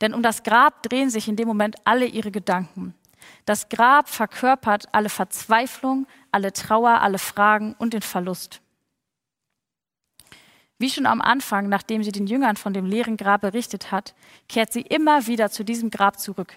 Denn 0.00 0.12
um 0.12 0.22
das 0.22 0.42
Grab 0.42 0.82
drehen 0.82 1.08
sich 1.08 1.28
in 1.28 1.36
dem 1.36 1.46
Moment 1.46 1.76
alle 1.84 2.06
ihre 2.06 2.30
Gedanken. 2.32 2.94
Das 3.44 3.68
Grab 3.68 4.08
verkörpert 4.08 4.86
alle 4.92 5.08
Verzweiflung, 5.08 6.06
alle 6.32 6.52
Trauer, 6.52 7.00
alle 7.00 7.18
Fragen 7.18 7.74
und 7.78 7.94
den 7.94 8.02
Verlust. 8.02 8.60
Wie 10.78 10.90
schon 10.90 11.06
am 11.06 11.20
Anfang, 11.20 11.68
nachdem 11.68 12.02
sie 12.02 12.12
den 12.12 12.26
Jüngern 12.26 12.56
von 12.56 12.72
dem 12.72 12.86
leeren 12.86 13.16
Grab 13.16 13.42
berichtet 13.42 13.92
hat, 13.92 14.14
kehrt 14.48 14.72
sie 14.72 14.80
immer 14.80 15.26
wieder 15.26 15.50
zu 15.50 15.64
diesem 15.64 15.90
Grab 15.90 16.18
zurück. 16.18 16.56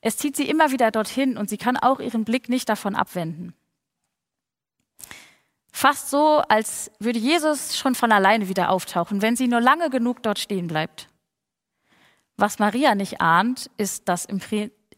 Es 0.00 0.16
zieht 0.16 0.34
sie 0.34 0.48
immer 0.48 0.72
wieder 0.72 0.90
dorthin 0.90 1.36
und 1.36 1.50
sie 1.50 1.58
kann 1.58 1.76
auch 1.76 2.00
ihren 2.00 2.24
Blick 2.24 2.48
nicht 2.48 2.68
davon 2.68 2.94
abwenden. 2.94 3.54
Fast 5.80 6.10
so, 6.10 6.42
als 6.46 6.90
würde 6.98 7.18
Jesus 7.18 7.78
schon 7.78 7.94
von 7.94 8.12
alleine 8.12 8.48
wieder 8.48 8.68
auftauchen, 8.68 9.22
wenn 9.22 9.34
sie 9.34 9.48
nur 9.48 9.62
lange 9.62 9.88
genug 9.88 10.22
dort 10.22 10.38
stehen 10.38 10.66
bleibt. 10.66 11.08
Was 12.36 12.58
Maria 12.58 12.94
nicht 12.94 13.22
ahnt, 13.22 13.70
ist, 13.78 14.06
dass 14.06 14.26
im, 14.26 14.42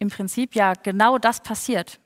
im 0.01 0.11
Prinzip 0.11 0.57
ja 0.57 0.73
genau 0.73 1.19
das 1.19 1.41
passiert. 1.41 2.01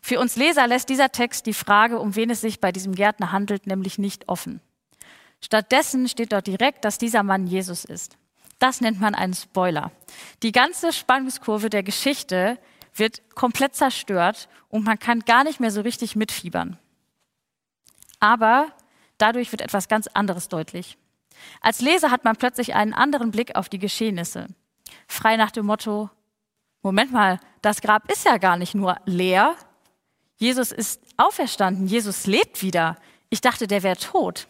Für 0.00 0.18
uns 0.18 0.36
Leser 0.36 0.66
lässt 0.66 0.88
dieser 0.88 1.12
Text 1.12 1.44
die 1.44 1.52
Frage, 1.52 1.98
um 1.98 2.16
wen 2.16 2.30
es 2.30 2.40
sich 2.40 2.58
bei 2.58 2.72
diesem 2.72 2.94
Gärtner 2.94 3.32
handelt, 3.32 3.66
nämlich 3.66 3.98
nicht 3.98 4.30
offen. 4.30 4.62
Stattdessen 5.44 6.08
steht 6.08 6.32
dort 6.32 6.46
direkt, 6.46 6.86
dass 6.86 6.96
dieser 6.96 7.22
Mann 7.22 7.46
Jesus 7.46 7.84
ist. 7.84 8.16
Das 8.60 8.80
nennt 8.80 8.98
man 8.98 9.14
einen 9.14 9.34
Spoiler. 9.34 9.92
Die 10.42 10.52
ganze 10.52 10.90
Spannungskurve 10.90 11.68
der 11.68 11.82
Geschichte 11.82 12.58
wird 12.94 13.20
komplett 13.34 13.74
zerstört 13.74 14.48
und 14.70 14.86
man 14.86 14.98
kann 14.98 15.20
gar 15.20 15.44
nicht 15.44 15.60
mehr 15.60 15.70
so 15.70 15.82
richtig 15.82 16.16
mitfiebern. 16.16 16.78
Aber 18.22 18.70
dadurch 19.18 19.50
wird 19.50 19.62
etwas 19.62 19.88
ganz 19.88 20.06
anderes 20.06 20.48
deutlich. 20.48 20.96
Als 21.60 21.80
Leser 21.80 22.12
hat 22.12 22.22
man 22.22 22.36
plötzlich 22.36 22.72
einen 22.76 22.94
anderen 22.94 23.32
Blick 23.32 23.56
auf 23.56 23.68
die 23.68 23.80
Geschehnisse. 23.80 24.46
Frei 25.08 25.36
nach 25.36 25.50
dem 25.50 25.66
Motto, 25.66 26.08
Moment 26.82 27.10
mal, 27.10 27.40
das 27.62 27.80
Grab 27.80 28.10
ist 28.12 28.24
ja 28.24 28.38
gar 28.38 28.56
nicht 28.56 28.76
nur 28.76 28.96
leer, 29.06 29.56
Jesus 30.36 30.70
ist 30.70 31.02
auferstanden, 31.16 31.88
Jesus 31.88 32.28
lebt 32.28 32.62
wieder. 32.62 32.96
Ich 33.28 33.40
dachte, 33.40 33.66
der 33.66 33.82
wäre 33.82 33.96
tot. 33.96 34.46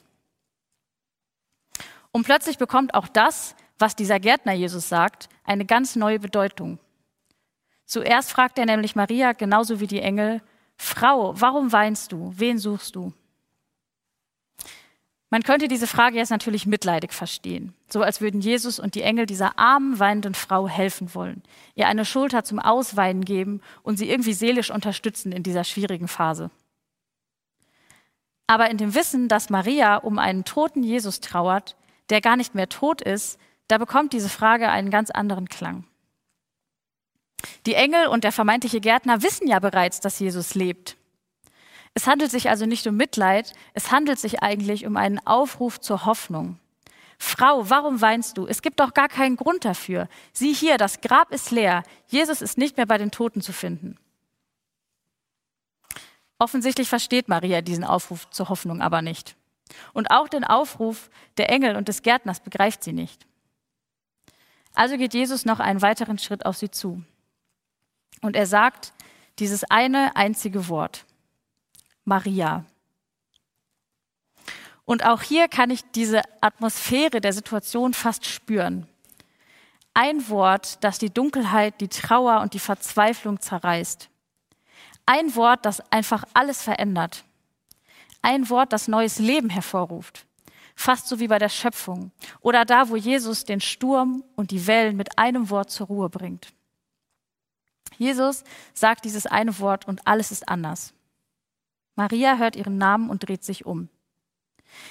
Und 2.10 2.24
plötzlich 2.24 2.58
bekommt 2.58 2.92
auch 2.92 3.08
das, 3.08 3.56
was 3.78 3.96
dieser 3.96 4.20
Gärtner 4.20 4.52
Jesus 4.52 4.90
sagt, 4.90 5.30
eine 5.44 5.64
ganz 5.64 5.96
neue 5.96 6.18
Bedeutung. 6.18 6.78
Zuerst 7.86 8.32
fragt 8.32 8.58
er 8.58 8.66
nämlich 8.66 8.96
Maria, 8.96 9.32
genauso 9.32 9.80
wie 9.80 9.86
die 9.86 10.00
Engel, 10.00 10.42
Frau, 10.76 11.40
warum 11.40 11.72
weinst 11.72 12.12
du? 12.12 12.32
Wen 12.36 12.58
suchst 12.58 12.96
du? 12.96 13.14
Man 15.32 15.44
könnte 15.44 15.66
diese 15.66 15.86
Frage 15.86 16.18
jetzt 16.18 16.28
natürlich 16.28 16.66
mitleidig 16.66 17.14
verstehen, 17.14 17.72
so 17.88 18.02
als 18.02 18.20
würden 18.20 18.42
Jesus 18.42 18.78
und 18.78 18.94
die 18.94 19.00
Engel 19.00 19.24
dieser 19.24 19.58
armen, 19.58 19.98
weinenden 19.98 20.34
Frau 20.34 20.68
helfen 20.68 21.14
wollen, 21.14 21.42
ihr 21.74 21.88
eine 21.88 22.04
Schulter 22.04 22.44
zum 22.44 22.58
Ausweinen 22.58 23.24
geben 23.24 23.62
und 23.82 23.96
sie 23.96 24.10
irgendwie 24.10 24.34
seelisch 24.34 24.70
unterstützen 24.70 25.32
in 25.32 25.42
dieser 25.42 25.64
schwierigen 25.64 26.06
Phase. 26.06 26.50
Aber 28.46 28.68
in 28.68 28.76
dem 28.76 28.94
Wissen, 28.94 29.28
dass 29.28 29.48
Maria 29.48 29.96
um 29.96 30.18
einen 30.18 30.44
toten 30.44 30.82
Jesus 30.82 31.20
trauert, 31.20 31.76
der 32.10 32.20
gar 32.20 32.36
nicht 32.36 32.54
mehr 32.54 32.68
tot 32.68 33.00
ist, 33.00 33.38
da 33.68 33.78
bekommt 33.78 34.12
diese 34.12 34.28
Frage 34.28 34.68
einen 34.68 34.90
ganz 34.90 35.10
anderen 35.10 35.48
Klang. 35.48 35.84
Die 37.64 37.72
Engel 37.72 38.08
und 38.08 38.24
der 38.24 38.32
vermeintliche 38.32 38.82
Gärtner 38.82 39.22
wissen 39.22 39.48
ja 39.48 39.60
bereits, 39.60 40.00
dass 40.00 40.18
Jesus 40.18 40.54
lebt 40.54 40.98
es 41.94 42.06
handelt 42.06 42.30
sich 42.30 42.48
also 42.48 42.66
nicht 42.66 42.86
um 42.86 42.96
Mitleid, 42.96 43.52
es 43.74 43.90
handelt 43.90 44.18
sich 44.18 44.42
eigentlich 44.42 44.86
um 44.86 44.96
einen 44.96 45.24
Aufruf 45.26 45.80
zur 45.80 46.06
Hoffnung. 46.06 46.58
Frau, 47.18 47.70
warum 47.70 48.00
weinst 48.00 48.36
du? 48.36 48.46
Es 48.46 48.62
gibt 48.62 48.80
doch 48.80 48.94
gar 48.94 49.08
keinen 49.08 49.36
Grund 49.36 49.64
dafür. 49.64 50.08
Sieh 50.32 50.52
hier, 50.52 50.76
das 50.78 51.00
Grab 51.00 51.30
ist 51.30 51.50
leer. 51.50 51.84
Jesus 52.08 52.42
ist 52.42 52.58
nicht 52.58 52.76
mehr 52.76 52.86
bei 52.86 52.98
den 52.98 53.12
Toten 53.12 53.42
zu 53.42 53.52
finden. 53.52 53.96
Offensichtlich 56.38 56.88
versteht 56.88 57.28
Maria 57.28 57.60
diesen 57.60 57.84
Aufruf 57.84 58.28
zur 58.30 58.48
Hoffnung 58.48 58.82
aber 58.82 59.02
nicht. 59.02 59.36
Und 59.92 60.10
auch 60.10 60.28
den 60.28 60.44
Aufruf 60.44 61.10
der 61.36 61.50
Engel 61.50 61.76
und 61.76 61.86
des 61.86 62.02
Gärtners 62.02 62.40
begreift 62.40 62.82
sie 62.82 62.92
nicht. 62.92 63.24
Also 64.74 64.96
geht 64.96 65.14
Jesus 65.14 65.44
noch 65.44 65.60
einen 65.60 65.82
weiteren 65.82 66.18
Schritt 66.18 66.44
auf 66.44 66.56
sie 66.56 66.70
zu. 66.70 67.04
Und 68.22 68.34
er 68.34 68.46
sagt 68.46 68.92
dieses 69.38 69.62
eine 69.64 70.16
einzige 70.16 70.68
Wort. 70.68 71.04
Maria. 72.04 72.64
Und 74.84 75.04
auch 75.04 75.22
hier 75.22 75.48
kann 75.48 75.70
ich 75.70 75.82
diese 75.92 76.22
Atmosphäre 76.40 77.20
der 77.20 77.32
Situation 77.32 77.94
fast 77.94 78.26
spüren. 78.26 78.86
Ein 79.94 80.28
Wort, 80.28 80.82
das 80.82 80.98
die 80.98 81.10
Dunkelheit, 81.10 81.80
die 81.80 81.88
Trauer 81.88 82.40
und 82.40 82.54
die 82.54 82.58
Verzweiflung 82.58 83.40
zerreißt. 83.40 84.08
Ein 85.06 85.34
Wort, 85.36 85.64
das 85.64 85.80
einfach 85.92 86.24
alles 86.34 86.62
verändert. 86.62 87.24
Ein 88.22 88.48
Wort, 88.48 88.72
das 88.72 88.88
neues 88.88 89.18
Leben 89.18 89.50
hervorruft. 89.50 90.26
Fast 90.74 91.08
so 91.08 91.20
wie 91.20 91.28
bei 91.28 91.38
der 91.38 91.48
Schöpfung 91.48 92.12
oder 92.40 92.64
da, 92.64 92.88
wo 92.88 92.96
Jesus 92.96 93.44
den 93.44 93.60
Sturm 93.60 94.24
und 94.36 94.50
die 94.50 94.66
Wellen 94.66 94.96
mit 94.96 95.18
einem 95.18 95.50
Wort 95.50 95.70
zur 95.70 95.88
Ruhe 95.88 96.08
bringt. 96.08 96.52
Jesus 97.98 98.42
sagt 98.72 99.04
dieses 99.04 99.26
eine 99.26 99.58
Wort 99.58 99.86
und 99.86 100.06
alles 100.06 100.32
ist 100.32 100.48
anders. 100.48 100.94
Maria 101.94 102.36
hört 102.36 102.56
ihren 102.56 102.78
Namen 102.78 103.10
und 103.10 103.26
dreht 103.26 103.44
sich 103.44 103.66
um. 103.66 103.88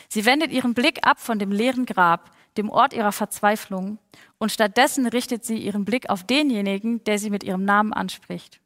Sie 0.09 0.25
wendet 0.25 0.51
ihren 0.51 0.73
Blick 0.73 1.05
ab 1.05 1.19
von 1.19 1.39
dem 1.39 1.51
leeren 1.51 1.85
Grab, 1.85 2.31
dem 2.57 2.69
Ort 2.69 2.93
ihrer 2.93 3.11
Verzweiflung, 3.11 3.97
und 4.37 4.51
stattdessen 4.51 5.07
richtet 5.07 5.45
sie 5.45 5.57
ihren 5.57 5.85
Blick 5.85 6.09
auf 6.09 6.23
denjenigen, 6.23 7.03
der 7.03 7.17
sie 7.17 7.29
mit 7.29 7.43
ihrem 7.43 7.63
Namen 7.63 7.93
anspricht. 7.93 8.59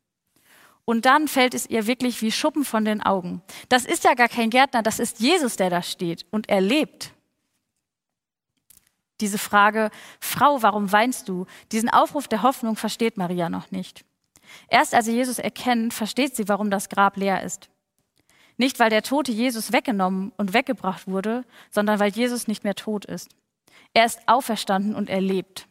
Und 0.86 1.06
dann 1.06 1.28
fällt 1.28 1.54
es 1.54 1.68
ihr 1.68 1.88
wirklich 1.88 2.22
wie 2.22 2.32
Schuppen 2.32 2.64
von 2.64 2.86
den 2.86 3.02
Augen. 3.02 3.42
Das 3.70 3.86
ist 3.86 4.04
ja 4.04 4.14
gar 4.14 4.30
kein 4.30 4.50
Gärtner, 4.50 4.84
das 4.84 5.00
ist 5.00 5.20
Jesus, 5.20 5.56
der 5.56 5.70
da 5.70 5.82
steht 5.82 6.26
und 6.30 6.50
er 6.50 6.62
lebt. 6.62 7.12
Diese 9.22 9.38
Frage, 9.38 9.90
Frau, 10.20 10.62
warum 10.62 10.92
weinst 10.92 11.30
du? 11.30 11.46
Diesen 11.72 11.90
Aufruf 11.90 12.28
der 12.28 12.44
Hoffnung 12.44 12.76
versteht 12.76 13.18
Maria 13.18 13.50
noch 13.50 13.72
nicht. 13.72 14.04
Erst 14.68 14.94
als 14.94 15.06
sie 15.06 15.14
Jesus 15.14 15.40
erkennt, 15.40 15.94
versteht 15.94 16.36
sie, 16.36 16.48
warum 16.48 16.70
das 16.70 16.90
Grab 16.90 17.18
leer 17.18 17.42
ist. 17.42 17.70
Nicht, 18.58 18.80
weil 18.80 18.90
der 18.90 19.04
tote 19.04 19.32
Jesus 19.32 19.72
weggenommen 19.72 20.32
und 20.38 20.54
weggebracht 20.54 21.08
wurde, 21.08 21.44
sondern 21.72 22.00
weil 22.00 22.12
Jesus 22.12 22.48
nicht 22.48 22.64
mehr 22.64 22.76
tot 22.76 23.06
ist. 23.06 23.30
Er 23.94 24.06
ist 24.06 24.20
auferstanden 24.28 24.96
und 24.96 25.10
er 25.10 25.22
lebt. 25.22 25.68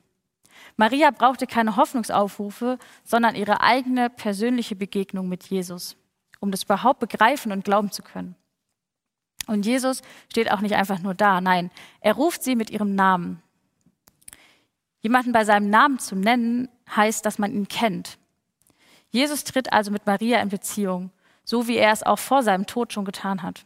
Maria 0.77 1.11
brauchte 1.11 1.47
keine 1.47 1.77
Hoffnungsaufrufe, 1.77 2.79
sondern 3.05 3.37
ihre 3.37 3.61
eigene 3.61 4.11
persönliche 4.11 4.77
Begegnung 4.77 5.29
mit 5.29 5.45
Jesus, 5.45 5.97
um 6.41 6.51
das 6.51 6.65
überhaupt 6.65 7.01
begreifen 7.01 7.53
und 7.53 7.65
glauben 7.65 7.91
zu 7.91 8.03
können. 8.03 8.35
Und 9.47 9.67
Jesus 9.67 10.03
steht 10.31 10.51
auch 10.51 10.61
nicht 10.61 10.75
einfach 10.75 10.99
nur 11.01 11.15
da, 11.15 11.41
nein, 11.41 11.71
er 12.01 12.15
ruft 12.15 12.43
sie 12.43 12.57
mit 12.57 12.71
ihrem 12.71 12.95
Namen. 12.95 13.43
Jemanden 15.01 15.33
bei 15.33 15.45
seinem 15.45 15.69
Namen 15.69 15.99
zu 15.99 16.17
nennen, 16.17 16.69
heißt, 16.95 17.25
dass 17.25 17.39
man 17.39 17.53
ihn 17.53 17.69
kennt. 17.69 18.19
Jesus 19.11 19.45
tritt 19.45 19.73
also 19.73 19.91
mit 19.91 20.07
Maria 20.07 20.41
in 20.41 20.49
Beziehung 20.49 21.11
so 21.45 21.69
wie 21.69 21.77
er 21.77 21.93
es 21.93 22.03
auch 22.03 22.19
vor 22.19 22.43
seinem 22.43 22.67
Tod 22.67 22.93
schon 22.93 23.05
getan 23.05 23.43
hat. 23.43 23.65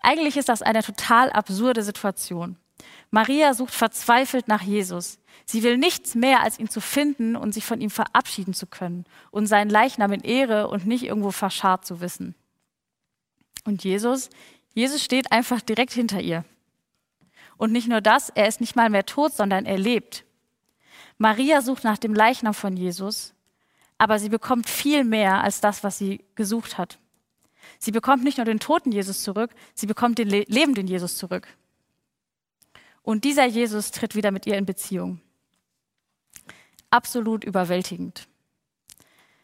Eigentlich 0.00 0.36
ist 0.36 0.48
das 0.48 0.62
eine 0.62 0.82
total 0.82 1.30
absurde 1.30 1.82
Situation. 1.82 2.56
Maria 3.10 3.54
sucht 3.54 3.72
verzweifelt 3.72 4.48
nach 4.48 4.62
Jesus. 4.62 5.18
Sie 5.46 5.62
will 5.62 5.78
nichts 5.78 6.14
mehr, 6.14 6.40
als 6.40 6.58
ihn 6.58 6.68
zu 6.68 6.80
finden 6.80 7.36
und 7.36 7.52
sich 7.52 7.64
von 7.64 7.80
ihm 7.80 7.90
verabschieden 7.90 8.54
zu 8.54 8.66
können 8.66 9.04
und 9.30 9.46
seinen 9.46 9.70
Leichnam 9.70 10.12
in 10.12 10.20
Ehre 10.20 10.68
und 10.68 10.86
nicht 10.86 11.04
irgendwo 11.04 11.30
verscharrt 11.30 11.86
zu 11.86 12.00
wissen. 12.00 12.34
Und 13.64 13.84
Jesus, 13.84 14.30
Jesus 14.74 15.02
steht 15.02 15.32
einfach 15.32 15.60
direkt 15.60 15.92
hinter 15.92 16.20
ihr. 16.20 16.44
Und 17.56 17.72
nicht 17.72 17.88
nur 17.88 18.00
das, 18.00 18.30
er 18.30 18.48
ist 18.48 18.60
nicht 18.60 18.76
mal 18.76 18.90
mehr 18.90 19.06
tot, 19.06 19.32
sondern 19.32 19.64
er 19.64 19.78
lebt. 19.78 20.24
Maria 21.18 21.62
sucht 21.62 21.84
nach 21.84 21.98
dem 21.98 22.14
Leichnam 22.14 22.54
von 22.54 22.76
Jesus, 22.76 23.32
aber 23.98 24.18
sie 24.18 24.28
bekommt 24.28 24.68
viel 24.68 25.04
mehr 25.04 25.42
als 25.42 25.60
das, 25.60 25.84
was 25.84 25.98
sie 25.98 26.24
gesucht 26.34 26.78
hat. 26.78 26.98
Sie 27.78 27.92
bekommt 27.92 28.24
nicht 28.24 28.38
nur 28.38 28.44
den 28.44 28.60
toten 28.60 28.92
Jesus 28.92 29.22
zurück, 29.22 29.50
sie 29.74 29.86
bekommt 29.86 30.18
den 30.18 30.28
lebenden 30.28 30.86
Jesus 30.86 31.16
zurück. 31.16 31.48
Und 33.02 33.24
dieser 33.24 33.44
Jesus 33.44 33.90
tritt 33.90 34.14
wieder 34.14 34.30
mit 34.30 34.46
ihr 34.46 34.56
in 34.56 34.66
Beziehung. 34.66 35.20
Absolut 36.90 37.44
überwältigend. 37.44 38.28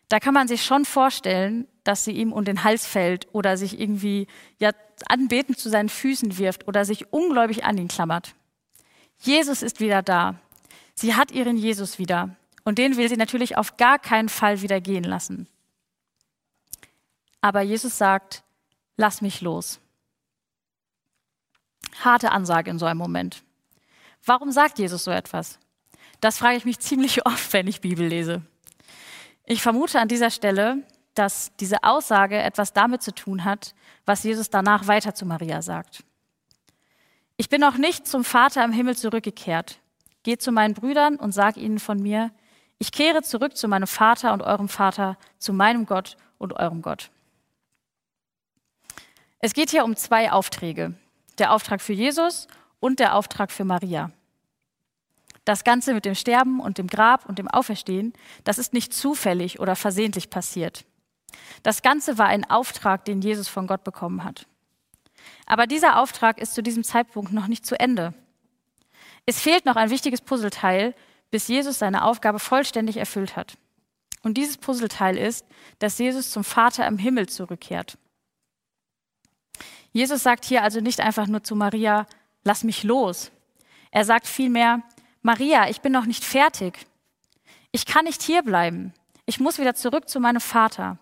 Da 0.09 0.19
kann 0.19 0.35
man 0.35 0.49
sich 0.49 0.65
schon 0.65 0.85
vorstellen, 0.85 1.69
dass 1.85 2.05
sie 2.05 2.13
ihm 2.13 2.33
um 2.33 2.45
den 2.45 2.65
Hals 2.65 2.87
fällt 2.87 3.29
oder 3.33 3.57
sich 3.57 3.79
irgendwie 3.79 4.27
ja 4.59 4.73
anbetend 5.09 5.59
zu 5.59 5.69
seinen 5.69 5.89
Füßen 5.89 6.37
wirft 6.39 6.67
oder 6.67 6.85
sich 6.85 7.13
ungläubig 7.13 7.65
an 7.65 7.79
ihn 7.79 7.89
klammert. 7.89 8.35
Jesus 9.19 9.63
ist 9.63 9.81
wieder 9.81 10.03
da. 10.03 10.35
Sie 10.95 11.15
hat 11.15 11.31
ihren 11.31 11.57
Jesus 11.57 11.99
wieder 11.99 12.37
und 12.65 12.79
den 12.79 12.97
will 12.97 13.09
sie 13.09 13.17
natürlich 13.17 13.57
auf 13.57 13.77
gar 13.77 13.99
keinen 13.99 14.29
Fall 14.29 14.63
wieder 14.63 14.81
gehen 14.81 15.05
lassen. 15.05 15.49
Aber 17.41 17.63
Jesus 17.63 17.97
sagt, 17.97 18.43
lass 18.97 19.23
mich 19.23 19.41
los. 19.41 19.81
Harte 22.01 22.33
Ansage 22.33 22.71
in 22.71 22.79
so 22.79 22.87
einem 22.87 22.99
Moment. 22.99 23.43
Warum 24.25 24.53
sagt 24.53 24.79
Jesus 24.79 25.05
so 25.05 25.11
etwas? 25.11 25.59
Das 26.21 26.39
frage 26.39 26.57
ich 26.57 26.65
mich 26.65 26.79
ziemlich 26.79 27.27
oft, 27.27 27.53
wenn 27.53 27.67
ich 27.67 27.81
Bibel 27.81 28.07
lese. 28.07 28.43
Ich 29.47 29.63
vermute 29.63 29.99
an 29.99 30.09
dieser 30.09 30.31
Stelle, 30.31 30.85
dass 31.15 31.55
diese 31.57 31.83
Aussage 31.83 32.39
etwas 32.39 32.73
damit 32.73 33.03
zu 33.03 33.13
tun 33.13 33.45
hat, 33.45 33.75
was 34.07 34.23
Jesus 34.23 34.51
danach 34.51 34.87
weiter 34.87 35.15
zu 35.15 35.27
Maria 35.27 35.61
sagt. 35.63 36.05
Ich 37.37 37.49
bin 37.49 37.61
noch 37.61 37.79
nicht 37.79 38.07
zum 38.07 38.23
Vater 38.23 38.65
im 38.65 38.73
Himmel 38.73 38.97
zurückgekehrt. 38.97 39.81
Geht 40.23 40.43
zu 40.43 40.53
meinen 40.53 40.75
Brüdern 40.75 41.17
und 41.17 41.33
sag 41.33 41.57
ihnen 41.57 41.79
von 41.79 41.99
mir, 42.01 42.31
ich 42.81 42.93
kehre 42.93 43.23
zurück 43.23 43.59
zu 43.59 43.69
meinem 43.69 43.87
Vater 43.87 44.33
und 44.33 44.41
eurem 44.41 44.69
Vater, 44.69 45.19
zu 45.39 45.53
meinem 45.53 45.85
Gott 45.85 46.17
und 46.39 46.55
eurem 46.55 46.81
Gott. 46.81 47.11
Es 49.39 49.53
geht 49.53 49.71
hier 49.71 49.85
um 49.85 49.97
zwei 49.97 50.33
Aufträge. 50.33 50.95
Der 51.39 51.53
Auftrag 51.53 51.83
für 51.83 51.93
Jesus 51.93 52.49
und 52.81 52.99
der 52.99 53.15
Auftrag 53.15 53.53
für 53.53 53.65
Maria. 53.65 54.11
Das 55.45 55.63
Ganze 55.63 55.93
mit 55.93 56.07
dem 56.07 56.15
Sterben 56.15 56.59
und 56.59 56.79
dem 56.79 56.87
Grab 56.87 57.29
und 57.29 57.39
dem 57.39 57.49
Auferstehen, 57.49 58.15
das 58.45 58.59
ist 58.59 58.73
nicht 58.73 58.95
zufällig 58.95 59.61
oder 59.61 59.77
versehentlich 59.77 60.31
passiert. 60.31 60.87
Das 61.63 61.83
Ganze 61.83 62.17
war 62.17 62.27
ein 62.27 62.49
Auftrag, 62.49 63.05
den 63.05 63.21
Jesus 63.21 63.49
von 63.49 63.67
Gott 63.67 63.85
bekommen 63.85 64.25
hat. 64.25 64.47
Aber 65.45 65.67
dieser 65.67 65.99
Auftrag 65.99 66.39
ist 66.39 66.55
zu 66.55 66.63
diesem 66.63 66.83
Zeitpunkt 66.83 67.33
noch 67.33 67.47
nicht 67.47 67.67
zu 67.67 67.79
Ende. 67.79 68.15
Es 69.27 69.39
fehlt 69.39 69.67
noch 69.67 69.77
ein 69.77 69.91
wichtiges 69.91 70.23
Puzzleteil, 70.23 70.95
bis 71.31 71.49
Jesus 71.49 71.79
seine 71.79 72.05
Aufgabe 72.05 72.39
vollständig 72.39 72.97
erfüllt 72.97 73.37
hat. 73.37 73.57
Und 74.23 74.37
dieses 74.37 74.59
Puzzleteil 74.59 75.17
ist, 75.17 75.47
dass 75.79 75.99
Jesus 75.99 76.31
zum 76.31 76.45
Vater 76.45 76.87
im 76.87 76.99
Himmel 76.99 77.29
zurückkehrt. 77.29 77.97
Jesus 79.93 80.23
sagt 80.23 80.45
hier 80.45 80.63
also 80.63 80.81
nicht 80.81 81.01
einfach 81.01 81.27
nur 81.27 81.43
zu 81.43 81.57
Maria, 81.57 82.07
lass 82.45 82.65
mich 82.65 82.85
los. 82.85 83.33
Er 83.91 84.05
sagt 84.05 84.27
vielmehr, 84.27 84.83
Maria, 85.23 85.69
ich 85.69 85.81
bin 85.81 85.93
noch 85.93 86.07
nicht 86.07 86.25
fertig. 86.25 86.87
Ich 87.73 87.87
kann 87.87 88.05
nicht 88.05 88.23
hierbleiben. 88.23 88.93
Ich 89.27 89.41
muss 89.41 89.59
wieder 89.59 89.75
zurück 89.75 90.09
zu 90.09 90.21
meinem 90.21 90.41
Vater. 90.41 90.99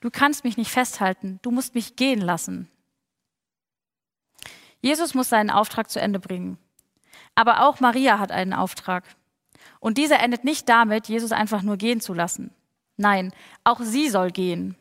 Du 0.00 0.10
kannst 0.10 0.44
mich 0.44 0.56
nicht 0.56 0.70
festhalten, 0.70 1.38
du 1.42 1.50
musst 1.50 1.74
mich 1.74 1.96
gehen 1.96 2.20
lassen. 2.20 2.70
Jesus 4.80 5.14
muss 5.14 5.28
seinen 5.28 5.50
Auftrag 5.50 5.90
zu 5.90 6.00
Ende 6.00 6.20
bringen. 6.20 6.58
Aber 7.34 7.66
auch 7.66 7.80
Maria 7.80 8.18
hat 8.18 8.30
einen 8.30 8.52
Auftrag. 8.52 9.04
Und 9.80 9.98
dieser 9.98 10.20
endet 10.20 10.44
nicht 10.44 10.68
damit, 10.68 11.08
Jesus 11.08 11.32
einfach 11.32 11.62
nur 11.62 11.76
gehen 11.76 12.00
zu 12.00 12.14
lassen. 12.14 12.50
Nein, 12.96 13.32
auch 13.64 13.80
sie 13.80 14.08
soll 14.08 14.30
gehen. 14.30 14.76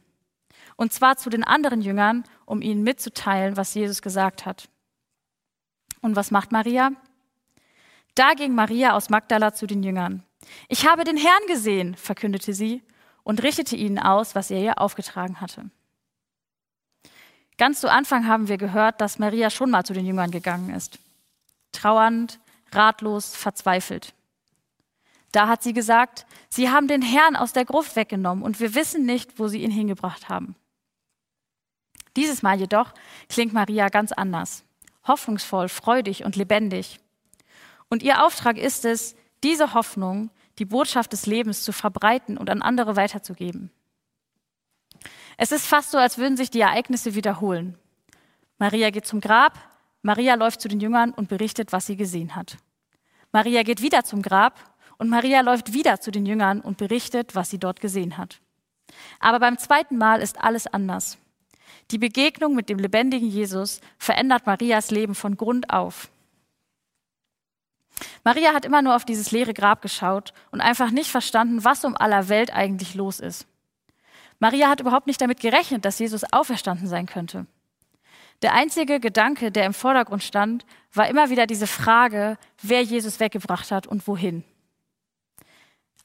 Und 0.75 0.93
zwar 0.93 1.17
zu 1.17 1.29
den 1.29 1.43
anderen 1.43 1.81
Jüngern, 1.81 2.23
um 2.45 2.61
ihnen 2.61 2.83
mitzuteilen, 2.83 3.57
was 3.57 3.73
Jesus 3.73 4.01
gesagt 4.01 4.45
hat. 4.45 4.69
Und 6.01 6.15
was 6.15 6.31
macht 6.31 6.51
Maria? 6.51 6.91
Da 8.13 8.33
ging 8.33 8.55
Maria 8.55 8.93
aus 8.93 9.09
Magdala 9.09 9.53
zu 9.53 9.67
den 9.67 9.83
Jüngern. 9.83 10.23
Ich 10.69 10.87
habe 10.87 11.03
den 11.03 11.17
Herrn 11.17 11.47
gesehen, 11.47 11.95
verkündete 11.95 12.53
sie 12.53 12.83
und 13.23 13.43
richtete 13.43 13.75
ihnen 13.75 13.99
aus, 13.99 14.35
was 14.35 14.51
er 14.51 14.61
ihr 14.61 14.79
aufgetragen 14.79 15.41
hatte. 15.41 15.69
Ganz 17.57 17.79
zu 17.79 17.89
Anfang 17.89 18.27
haben 18.27 18.47
wir 18.47 18.57
gehört, 18.57 18.99
dass 19.01 19.19
Maria 19.19 19.49
schon 19.49 19.71
mal 19.71 19.83
zu 19.83 19.93
den 19.93 20.05
Jüngern 20.05 20.31
gegangen 20.31 20.73
ist. 20.73 20.99
Trauernd, 21.71 22.39
ratlos, 22.71 23.35
verzweifelt. 23.35 24.13
Da 25.35 25.49
hat 25.49 25.61
sie 25.61 25.73
gesagt, 25.73 26.25
sie 26.47 26.69
haben 26.69 26.87
den 26.87 27.01
Herrn 27.01 27.35
aus 27.35 27.51
der 27.51 27.65
Gruft 27.65 27.97
weggenommen 27.97 28.41
und 28.41 28.61
wir 28.61 28.73
wissen 28.73 29.05
nicht, 29.05 29.37
wo 29.37 29.49
sie 29.49 29.61
ihn 29.63 29.69
hingebracht 29.69 30.29
haben. 30.29 30.55
Dieses 32.15 32.41
Mal 32.41 32.57
jedoch 32.57 32.93
klingt 33.27 33.51
Maria 33.51 33.89
ganz 33.89 34.13
anders, 34.13 34.63
hoffnungsvoll, 35.05 35.67
freudig 35.67 36.23
und 36.23 36.37
lebendig. 36.37 37.01
Und 37.89 38.01
ihr 38.01 38.23
Auftrag 38.25 38.57
ist 38.57 38.85
es, 38.85 39.17
diese 39.43 39.73
Hoffnung, 39.73 40.29
die 40.57 40.63
Botschaft 40.63 41.11
des 41.11 41.25
Lebens 41.25 41.63
zu 41.63 41.73
verbreiten 41.73 42.37
und 42.37 42.49
an 42.49 42.61
andere 42.61 42.95
weiterzugeben. 42.95 43.71
Es 45.35 45.51
ist 45.51 45.67
fast 45.67 45.91
so, 45.91 45.97
als 45.97 46.17
würden 46.17 46.37
sich 46.37 46.49
die 46.49 46.61
Ereignisse 46.61 47.13
wiederholen. 47.13 47.77
Maria 48.57 48.89
geht 48.89 49.05
zum 49.05 49.19
Grab, 49.19 49.59
Maria 50.01 50.35
läuft 50.35 50.61
zu 50.61 50.69
den 50.69 50.79
Jüngern 50.79 51.11
und 51.11 51.27
berichtet, 51.27 51.73
was 51.73 51.87
sie 51.87 51.97
gesehen 51.97 52.37
hat. 52.37 52.57
Maria 53.33 53.63
geht 53.63 53.81
wieder 53.81 54.05
zum 54.05 54.21
Grab 54.21 54.74
und 54.97 55.09
Maria 55.09 55.41
läuft 55.41 55.73
wieder 55.73 55.99
zu 55.99 56.11
den 56.11 56.25
Jüngern 56.25 56.61
und 56.61 56.77
berichtet, 56.77 57.35
was 57.35 57.49
sie 57.49 57.59
dort 57.59 57.81
gesehen 57.81 58.17
hat. 58.17 58.39
Aber 59.19 59.39
beim 59.39 59.57
zweiten 59.57 59.97
Mal 59.97 60.21
ist 60.21 60.41
alles 60.41 60.67
anders. 60.67 61.17
Die 61.91 61.97
Begegnung 61.97 62.55
mit 62.55 62.69
dem 62.69 62.79
lebendigen 62.79 63.27
Jesus 63.27 63.81
verändert 63.97 64.45
Marias 64.45 64.91
Leben 64.91 65.15
von 65.15 65.37
Grund 65.37 65.69
auf. 65.69 66.09
Maria 68.23 68.53
hat 68.53 68.65
immer 68.65 68.81
nur 68.81 68.95
auf 68.95 69.05
dieses 69.05 69.31
leere 69.31 69.53
Grab 69.53 69.81
geschaut 69.81 70.33
und 70.51 70.61
einfach 70.61 70.91
nicht 70.91 71.09
verstanden, 71.09 71.63
was 71.63 71.85
um 71.85 71.95
aller 71.95 72.27
Welt 72.27 72.53
eigentlich 72.53 72.95
los 72.95 73.19
ist. 73.19 73.47
Maria 74.39 74.67
hat 74.67 74.81
überhaupt 74.81 75.07
nicht 75.07 75.21
damit 75.21 75.39
gerechnet, 75.39 75.85
dass 75.85 75.99
Jesus 75.99 76.23
auferstanden 76.31 76.87
sein 76.87 77.05
könnte. 77.05 77.45
Der 78.41 78.53
einzige 78.53 78.99
Gedanke, 78.99 79.51
der 79.51 79.65
im 79.65 79.73
Vordergrund 79.73 80.23
stand, 80.23 80.65
war 80.93 81.07
immer 81.07 81.29
wieder 81.29 81.47
diese 81.47 81.67
Frage, 81.67 82.37
wer 82.61 82.81
Jesus 82.81 83.19
weggebracht 83.19 83.71
hat 83.71 83.87
und 83.87 84.07
wohin. 84.07 84.43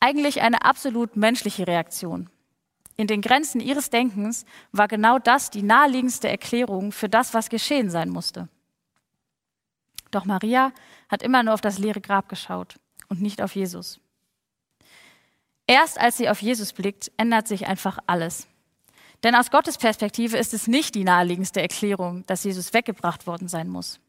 Eigentlich 0.00 0.40
eine 0.40 0.64
absolut 0.64 1.16
menschliche 1.16 1.66
Reaktion. 1.66 2.30
In 2.96 3.06
den 3.06 3.22
Grenzen 3.22 3.60
ihres 3.60 3.90
Denkens 3.90 4.44
war 4.72 4.88
genau 4.88 5.18
das 5.18 5.50
die 5.50 5.62
naheliegendste 5.62 6.28
Erklärung 6.28 6.92
für 6.92 7.08
das, 7.08 7.32
was 7.32 7.48
geschehen 7.48 7.90
sein 7.90 8.10
musste. 8.10 8.48
Doch 10.10 10.24
Maria 10.24 10.72
hat 11.08 11.22
immer 11.22 11.42
nur 11.42 11.54
auf 11.54 11.60
das 11.60 11.78
leere 11.78 12.00
Grab 12.00 12.28
geschaut 12.28 12.76
und 13.08 13.22
nicht 13.22 13.40
auf 13.40 13.54
Jesus. 13.54 14.00
Erst 15.66 16.00
als 16.00 16.16
sie 16.16 16.28
auf 16.28 16.42
Jesus 16.42 16.72
blickt, 16.72 17.12
ändert 17.16 17.46
sich 17.46 17.66
einfach 17.66 17.98
alles. 18.06 18.48
Denn 19.22 19.34
aus 19.34 19.50
Gottes 19.50 19.78
Perspektive 19.78 20.36
ist 20.36 20.54
es 20.54 20.66
nicht 20.66 20.94
die 20.94 21.04
naheliegendste 21.04 21.60
Erklärung, 21.60 22.24
dass 22.26 22.44
Jesus 22.44 22.72
weggebracht 22.72 23.26
worden 23.26 23.48
sein 23.48 23.68
muss. 23.68 24.00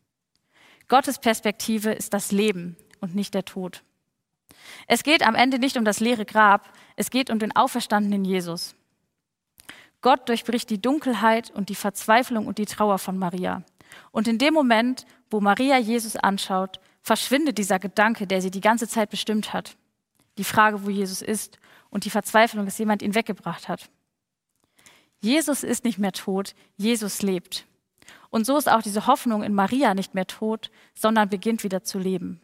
Gottes 0.88 1.20
Perspektive 1.20 1.92
ist 1.92 2.14
das 2.14 2.32
Leben 2.32 2.78
und 3.00 3.14
nicht 3.14 3.34
der 3.34 3.46
Tod. 3.46 3.84
Es 4.88 5.04
geht 5.04 5.26
am 5.26 5.36
Ende 5.36 5.60
nicht 5.60 5.78
um 5.78 5.86
das 5.86 6.00
leere 6.00 6.26
Grab, 6.26 6.72
es 6.96 7.10
geht 7.10 7.30
um 7.30 7.40
den 7.40 7.56
auferstandenen 7.56 8.26
Jesus. 8.26 8.76
Gott 10.02 10.28
durchbricht 10.30 10.70
die 10.70 10.82
Dunkelheit 10.82 11.52
und 11.52 11.70
die 11.70 11.76
Verzweiflung 11.76 12.48
und 12.48 12.58
die 12.58 12.66
Trauer 12.66 12.98
von 12.98 13.18
Maria. 13.18 13.64
Und 14.12 14.28
in 14.28 14.38
dem 14.38 14.54
Moment, 14.54 15.06
wo 15.30 15.40
Maria 15.40 15.78
Jesus 15.78 16.16
anschaut, 16.16 16.80
verschwindet 17.02 17.58
dieser 17.58 17.80
Gedanke, 17.80 18.28
der 18.28 18.42
sie 18.42 18.52
die 18.52 18.62
ganze 18.62 18.88
Zeit 18.88 19.10
bestimmt 19.10 19.54
hat. 19.54 19.78
Die 20.38 20.44
Frage, 20.44 20.86
wo 20.86 20.90
Jesus 20.90 21.22
ist 21.22 21.60
und 21.90 22.06
die 22.06 22.10
Verzweiflung, 22.10 22.66
dass 22.66 22.78
jemand 22.78 23.02
ihn 23.02 23.16
weggebracht 23.16 23.68
hat. 23.68 23.90
Jesus 25.20 25.64
ist 25.64 25.84
nicht 25.84 26.00
mehr 26.00 26.14
tot, 26.14 26.56
Jesus 26.78 27.22
lebt. 27.22 27.66
Und 28.32 28.46
so 28.46 28.58
ist 28.58 28.72
auch 28.72 28.82
diese 28.82 29.08
Hoffnung 29.08 29.44
in 29.44 29.54
Maria 29.54 29.94
nicht 29.94 30.16
mehr 30.16 30.26
tot, 30.26 30.72
sondern 30.96 31.30
beginnt 31.30 31.64
wieder 31.64 31.84
zu 31.84 32.00
leben. 32.00 32.42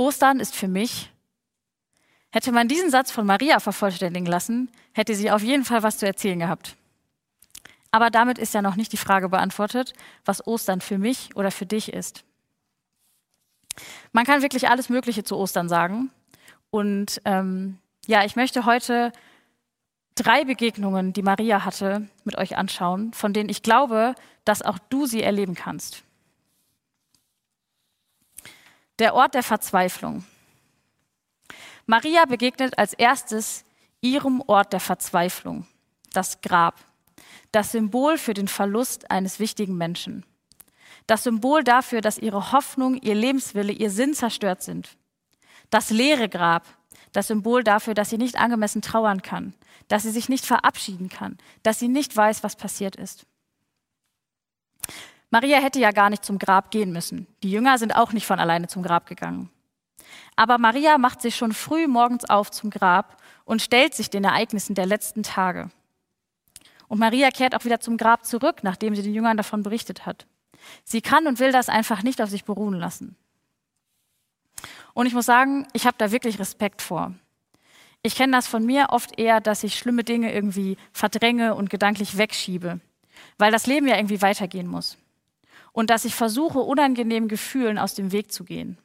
Ostern 0.00 0.40
ist 0.40 0.56
für 0.56 0.66
mich, 0.66 1.12
hätte 2.30 2.52
man 2.52 2.68
diesen 2.68 2.90
Satz 2.90 3.10
von 3.10 3.26
Maria 3.26 3.60
vervollständigen 3.60 4.24
lassen, 4.24 4.70
hätte 4.92 5.14
sie 5.14 5.30
auf 5.30 5.42
jeden 5.42 5.62
Fall 5.62 5.82
was 5.82 5.98
zu 5.98 6.06
erzählen 6.06 6.38
gehabt. 6.38 6.74
Aber 7.90 8.08
damit 8.08 8.38
ist 8.38 8.54
ja 8.54 8.62
noch 8.62 8.76
nicht 8.76 8.92
die 8.92 8.96
Frage 8.96 9.28
beantwortet, 9.28 9.92
was 10.24 10.46
Ostern 10.46 10.80
für 10.80 10.96
mich 10.96 11.36
oder 11.36 11.50
für 11.50 11.66
dich 11.66 11.92
ist. 11.92 12.24
Man 14.12 14.24
kann 14.24 14.40
wirklich 14.40 14.70
alles 14.70 14.88
Mögliche 14.88 15.22
zu 15.22 15.36
Ostern 15.36 15.68
sagen. 15.68 16.10
Und 16.70 17.20
ähm, 17.26 17.76
ja, 18.06 18.24
ich 18.24 18.36
möchte 18.36 18.64
heute 18.64 19.12
drei 20.14 20.44
Begegnungen, 20.44 21.12
die 21.12 21.22
Maria 21.22 21.66
hatte, 21.66 22.08
mit 22.24 22.38
euch 22.38 22.56
anschauen, 22.56 23.12
von 23.12 23.34
denen 23.34 23.50
ich 23.50 23.62
glaube, 23.62 24.14
dass 24.46 24.62
auch 24.62 24.78
du 24.78 25.04
sie 25.04 25.22
erleben 25.22 25.54
kannst. 25.54 26.04
Der 29.00 29.14
Ort 29.14 29.32
der 29.32 29.42
Verzweiflung. 29.42 30.26
Maria 31.86 32.26
begegnet 32.26 32.76
als 32.76 32.92
erstes 32.92 33.64
ihrem 34.02 34.42
Ort 34.46 34.74
der 34.74 34.80
Verzweiflung, 34.80 35.66
das 36.12 36.42
Grab, 36.42 36.74
das 37.50 37.72
Symbol 37.72 38.18
für 38.18 38.34
den 38.34 38.46
Verlust 38.46 39.10
eines 39.10 39.40
wichtigen 39.40 39.78
Menschen, 39.78 40.26
das 41.06 41.24
Symbol 41.24 41.64
dafür, 41.64 42.02
dass 42.02 42.18
ihre 42.18 42.52
Hoffnung, 42.52 42.94
ihr 43.00 43.14
Lebenswille, 43.14 43.72
ihr 43.72 43.90
Sinn 43.90 44.12
zerstört 44.12 44.62
sind, 44.62 44.98
das 45.70 45.88
leere 45.88 46.28
Grab, 46.28 46.66
das 47.12 47.28
Symbol 47.28 47.64
dafür, 47.64 47.94
dass 47.94 48.10
sie 48.10 48.18
nicht 48.18 48.36
angemessen 48.36 48.82
trauern 48.82 49.22
kann, 49.22 49.54
dass 49.88 50.02
sie 50.02 50.10
sich 50.10 50.28
nicht 50.28 50.44
verabschieden 50.44 51.08
kann, 51.08 51.38
dass 51.62 51.78
sie 51.78 51.88
nicht 51.88 52.14
weiß, 52.14 52.42
was 52.42 52.54
passiert 52.54 52.96
ist. 52.96 53.24
Maria 55.30 55.58
hätte 55.58 55.78
ja 55.78 55.92
gar 55.92 56.10
nicht 56.10 56.24
zum 56.24 56.38
Grab 56.38 56.70
gehen 56.70 56.92
müssen. 56.92 57.26
Die 57.42 57.50
Jünger 57.50 57.78
sind 57.78 57.94
auch 57.94 58.12
nicht 58.12 58.26
von 58.26 58.40
alleine 58.40 58.66
zum 58.66 58.82
Grab 58.82 59.06
gegangen. 59.06 59.48
Aber 60.34 60.58
Maria 60.58 60.98
macht 60.98 61.22
sich 61.22 61.36
schon 61.36 61.52
früh 61.52 61.86
morgens 61.86 62.24
auf 62.28 62.50
zum 62.50 62.70
Grab 62.70 63.16
und 63.44 63.62
stellt 63.62 63.94
sich 63.94 64.10
den 64.10 64.24
Ereignissen 64.24 64.74
der 64.74 64.86
letzten 64.86 65.22
Tage. 65.22 65.70
Und 66.88 66.98
Maria 66.98 67.30
kehrt 67.30 67.54
auch 67.54 67.64
wieder 67.64 67.78
zum 67.78 67.96
Grab 67.96 68.24
zurück, 68.24 68.62
nachdem 68.62 68.96
sie 68.96 69.02
den 69.02 69.14
Jüngern 69.14 69.36
davon 69.36 69.62
berichtet 69.62 70.06
hat. 70.06 70.26
Sie 70.84 71.00
kann 71.00 71.26
und 71.28 71.38
will 71.38 71.52
das 71.52 71.68
einfach 71.68 72.02
nicht 72.02 72.20
auf 72.20 72.30
sich 72.30 72.44
beruhen 72.44 72.74
lassen. 72.74 73.16
Und 74.94 75.06
ich 75.06 75.14
muss 75.14 75.26
sagen, 75.26 75.68
ich 75.72 75.86
habe 75.86 75.96
da 75.98 76.10
wirklich 76.10 76.40
Respekt 76.40 76.82
vor. 76.82 77.14
Ich 78.02 78.16
kenne 78.16 78.32
das 78.32 78.48
von 78.48 78.64
mir 78.64 78.88
oft 78.90 79.18
eher, 79.18 79.40
dass 79.40 79.62
ich 79.62 79.78
schlimme 79.78 80.04
Dinge 80.04 80.32
irgendwie 80.32 80.76
verdränge 80.92 81.54
und 81.54 81.70
gedanklich 81.70 82.16
wegschiebe, 82.16 82.80
weil 83.38 83.52
das 83.52 83.66
Leben 83.66 83.86
ja 83.86 83.96
irgendwie 83.96 84.22
weitergehen 84.22 84.66
muss. 84.66 84.98
Und 85.72 85.90
dass 85.90 86.04
ich 86.04 86.14
versuche, 86.14 86.58
unangenehmen 86.58 87.28
Gefühlen 87.28 87.78
aus 87.78 87.94
dem 87.94 88.12
Weg 88.12 88.32
zu 88.32 88.44
gehen. 88.44 88.78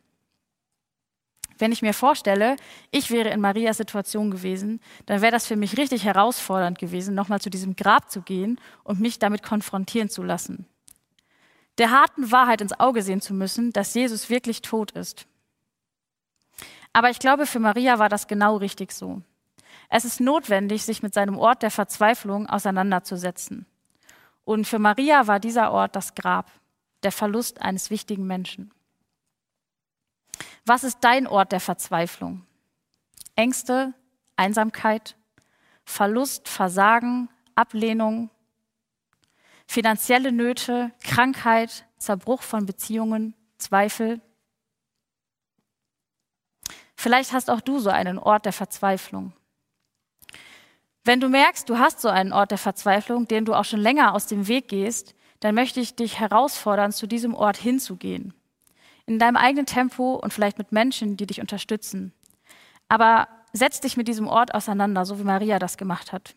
Wenn 1.57 1.71
ich 1.71 1.81
mir 1.81 1.93
vorstelle, 1.93 2.57
ich 2.91 3.11
wäre 3.11 3.29
in 3.29 3.39
Marias 3.39 3.77
Situation 3.77 4.29
gewesen, 4.29 4.81
dann 5.05 5.21
wäre 5.21 5.31
das 5.31 5.47
für 5.47 5.55
mich 5.55 5.77
richtig 5.77 6.03
herausfordernd 6.03 6.77
gewesen, 6.77 7.15
nochmal 7.15 7.39
zu 7.39 7.49
diesem 7.49 7.75
Grab 7.75 8.11
zu 8.11 8.21
gehen 8.21 8.59
und 8.83 8.99
mich 8.99 9.19
damit 9.19 9.41
konfrontieren 9.41 10.09
zu 10.09 10.21
lassen. 10.21 10.65
Der 11.77 11.91
harten 11.91 12.31
Wahrheit 12.31 12.61
ins 12.61 12.77
Auge 12.79 13.01
sehen 13.01 13.21
zu 13.21 13.33
müssen, 13.33 13.71
dass 13.71 13.93
Jesus 13.93 14.29
wirklich 14.29 14.61
tot 14.61 14.91
ist. 14.91 15.27
Aber 16.93 17.09
ich 17.09 17.19
glaube, 17.19 17.45
für 17.45 17.59
Maria 17.59 17.99
war 17.99 18.09
das 18.09 18.27
genau 18.27 18.57
richtig 18.57 18.91
so. 18.91 19.21
Es 19.89 20.05
ist 20.05 20.19
notwendig, 20.19 20.83
sich 20.83 21.03
mit 21.03 21.13
seinem 21.13 21.37
Ort 21.37 21.61
der 21.61 21.71
Verzweiflung 21.71 22.47
auseinanderzusetzen. 22.47 23.65
Und 24.45 24.65
für 24.67 24.79
Maria 24.79 25.27
war 25.27 25.39
dieser 25.39 25.71
Ort 25.71 25.95
das 25.95 26.15
Grab, 26.15 26.51
der 27.05 27.11
Verlust 27.11 27.61
eines 27.61 27.89
wichtigen 27.89 28.25
Menschen. 28.25 28.73
Was 30.65 30.83
ist 30.83 30.97
dein 31.01 31.27
Ort 31.27 31.51
der 31.51 31.59
Verzweiflung? 31.59 32.45
Ängste, 33.35 33.93
Einsamkeit, 34.35 35.15
Verlust, 35.85 36.49
Versagen, 36.49 37.29
Ablehnung, 37.53 38.31
finanzielle 39.67 40.31
Nöte, 40.31 40.91
Krankheit, 41.03 41.85
Zerbruch 41.97 42.41
von 42.41 42.65
Beziehungen, 42.65 43.35
Zweifel. 43.59 44.19
Vielleicht 46.95 47.33
hast 47.33 47.51
auch 47.51 47.61
du 47.61 47.77
so 47.77 47.91
einen 47.91 48.17
Ort 48.17 48.45
der 48.45 48.53
Verzweiflung. 48.53 49.33
Wenn 51.03 51.19
du 51.19 51.29
merkst, 51.29 51.69
du 51.69 51.77
hast 51.77 52.01
so 52.01 52.09
einen 52.09 52.33
Ort 52.33 52.49
der 52.49 52.57
Verzweiflung, 52.57 53.27
den 53.27 53.45
du 53.45 53.53
auch 53.53 53.65
schon 53.65 53.79
länger 53.79 54.15
aus 54.15 54.25
dem 54.25 54.47
Weg 54.47 54.69
gehst, 54.69 55.13
dann 55.45 55.53
möchte 55.53 55.79
ich 55.79 55.93
dich 55.93 56.19
herausfordern, 56.19 56.91
zu 56.91 57.05
diesem 57.05 57.35
Ort 57.35 57.55
hinzugehen 57.55 58.33
in 59.05 59.19
deinem 59.19 59.35
eigenen 59.35 59.67
Tempo 59.67 60.15
und 60.15 60.33
vielleicht 60.33 60.57
mit 60.57 60.71
Menschen, 60.71 61.17
die 61.17 61.27
dich 61.27 61.39
unterstützen. 61.39 62.13
Aber 62.89 63.27
setz 63.53 63.79
dich 63.79 63.95
mit 63.95 64.07
diesem 64.07 64.27
Ort 64.27 64.55
auseinander, 64.55 65.05
so 65.05 65.19
wie 65.19 65.23
Maria 65.23 65.59
das 65.59 65.77
gemacht 65.77 66.11
hat. 66.13 66.35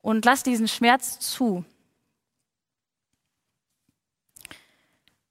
Und 0.00 0.24
lass 0.24 0.42
diesen 0.42 0.66
Schmerz 0.66 1.20
zu. 1.20 1.64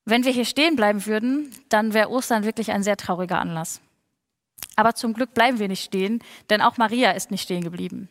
Wenn 0.05 0.23
wir 0.23 0.31
hier 0.31 0.45
stehen 0.45 0.77
bleiben 0.77 1.05
würden, 1.05 1.53
dann 1.67 1.93
wäre 1.93 2.09
Ostern 2.09 2.45
wirklich 2.45 2.71
ein 2.71 2.83
sehr 2.83 2.95
trauriger 2.95 3.39
Anlass. 3.39 3.81
Aber 4.77 4.95
zum 4.95 5.11
Glück 5.13 5.33
bleiben 5.33 5.59
wir 5.59 5.67
nicht 5.67 5.83
stehen, 5.83 6.23
denn 6.49 6.61
auch 6.61 6.77
Maria 6.77 7.11
ist 7.11 7.31
nicht 7.31 7.41
stehen 7.41 7.65
geblieben. 7.65 8.07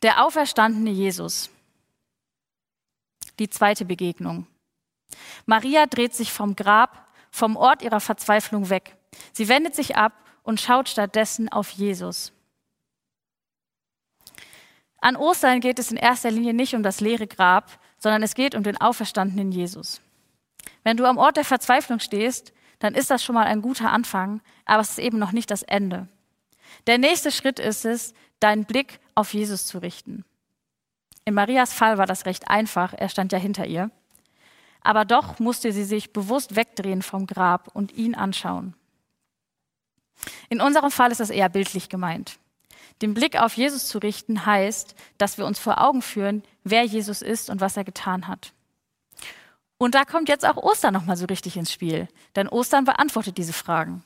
Der 0.00 0.24
auferstandene 0.24 0.88
Jesus. 0.88 1.50
Die 3.38 3.50
zweite 3.50 3.84
Begegnung. 3.84 4.46
Maria 5.46 5.86
dreht 5.86 6.14
sich 6.14 6.32
vom 6.32 6.56
Grab, 6.56 7.08
vom 7.30 7.56
Ort 7.56 7.82
ihrer 7.82 8.00
Verzweiflung 8.00 8.70
weg. 8.70 8.96
Sie 9.32 9.48
wendet 9.48 9.74
sich 9.74 9.96
ab 9.96 10.12
und 10.42 10.60
schaut 10.60 10.88
stattdessen 10.88 11.48
auf 11.48 11.70
Jesus. 11.70 12.32
An 15.00 15.16
Ostern 15.16 15.60
geht 15.60 15.78
es 15.78 15.90
in 15.90 15.96
erster 15.96 16.30
Linie 16.30 16.54
nicht 16.54 16.74
um 16.74 16.82
das 16.82 17.00
leere 17.00 17.26
Grab, 17.26 17.78
sondern 17.98 18.22
es 18.22 18.34
geht 18.34 18.54
um 18.54 18.62
den 18.62 18.80
auferstandenen 18.80 19.52
Jesus. 19.52 20.00
Wenn 20.82 20.96
du 20.96 21.04
am 21.04 21.18
Ort 21.18 21.36
der 21.36 21.44
Verzweiflung 21.44 22.00
stehst, 22.00 22.52
dann 22.78 22.94
ist 22.94 23.10
das 23.10 23.22
schon 23.22 23.34
mal 23.34 23.46
ein 23.46 23.62
guter 23.62 23.92
Anfang, 23.92 24.40
aber 24.64 24.82
es 24.82 24.90
ist 24.90 24.98
eben 24.98 25.18
noch 25.18 25.32
nicht 25.32 25.50
das 25.50 25.62
Ende. 25.62 26.08
Der 26.86 26.98
nächste 26.98 27.30
Schritt 27.30 27.58
ist 27.58 27.84
es, 27.84 28.14
deinen 28.40 28.64
Blick 28.64 29.00
auf 29.14 29.34
Jesus 29.34 29.66
zu 29.66 29.78
richten. 29.78 30.24
In 31.28 31.34
Marias 31.34 31.74
Fall 31.74 31.98
war 31.98 32.06
das 32.06 32.24
recht 32.24 32.48
einfach, 32.48 32.94
er 32.94 33.10
stand 33.10 33.32
ja 33.32 33.38
hinter 33.38 33.66
ihr 33.66 33.90
aber 34.88 35.04
doch 35.04 35.38
musste 35.38 35.72
sie 35.72 35.84
sich 35.84 36.12
bewusst 36.14 36.56
wegdrehen 36.56 37.02
vom 37.02 37.26
Grab 37.26 37.68
und 37.74 37.92
ihn 37.92 38.14
anschauen. 38.14 38.74
In 40.48 40.60
unserem 40.60 40.90
Fall 40.90 41.10
ist 41.10 41.20
das 41.20 41.30
eher 41.30 41.48
bildlich 41.48 41.88
gemeint. 41.88 42.38
Den 43.02 43.12
Blick 43.12 43.38
auf 43.38 43.54
Jesus 43.54 43.86
zu 43.86 43.98
richten 43.98 44.46
heißt, 44.46 44.94
dass 45.18 45.38
wir 45.38 45.46
uns 45.46 45.58
vor 45.58 45.80
Augen 45.80 46.02
führen, 46.02 46.42
wer 46.64 46.84
Jesus 46.84 47.22
ist 47.22 47.50
und 47.50 47.60
was 47.60 47.76
er 47.76 47.84
getan 47.84 48.26
hat. 48.26 48.52
Und 49.76 49.94
da 49.94 50.04
kommt 50.04 50.28
jetzt 50.28 50.46
auch 50.46 50.56
Ostern 50.56 50.94
nochmal 50.94 51.16
so 51.16 51.26
richtig 51.26 51.56
ins 51.56 51.72
Spiel, 51.72 52.08
denn 52.34 52.48
Ostern 52.48 52.84
beantwortet 52.84 53.38
diese 53.38 53.52
Fragen. 53.52 54.02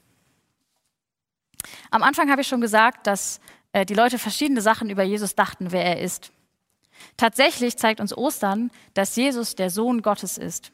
Am 1.91 2.03
Anfang 2.03 2.31
habe 2.31 2.43
ich 2.43 2.49
schon 2.49 2.61
gesagt, 2.61 3.07
dass 3.07 3.41
äh, 3.73 3.87
die 3.87 3.95
Leute 3.95 4.19
verschiedene 4.19 4.61
Sachen 4.61 4.91
über 4.91 5.05
Jesus 5.05 5.35
dachten, 5.35 5.71
wer 5.71 5.85
er 5.85 6.01
ist. 6.01 6.33
Tatsächlich 7.17 7.77
zeigt 7.77 8.01
uns 8.01 8.17
Ostern, 8.17 8.71
dass 8.95 9.17
Jesus 9.17 9.55
der 9.55 9.71
Sohn 9.71 10.03
Gottes 10.03 10.39
ist. 10.39 10.73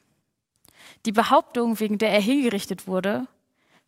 Die 1.06 1.12
Behauptung, 1.12 1.80
wegen 1.80 1.98
der 1.98 2.10
er 2.10 2.20
hingerichtet 2.20 2.86
wurde, 2.86 3.26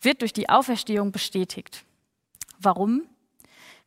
wird 0.00 0.22
durch 0.22 0.32
die 0.32 0.48
Auferstehung 0.48 1.12
bestätigt. 1.12 1.84
Warum? 2.58 3.02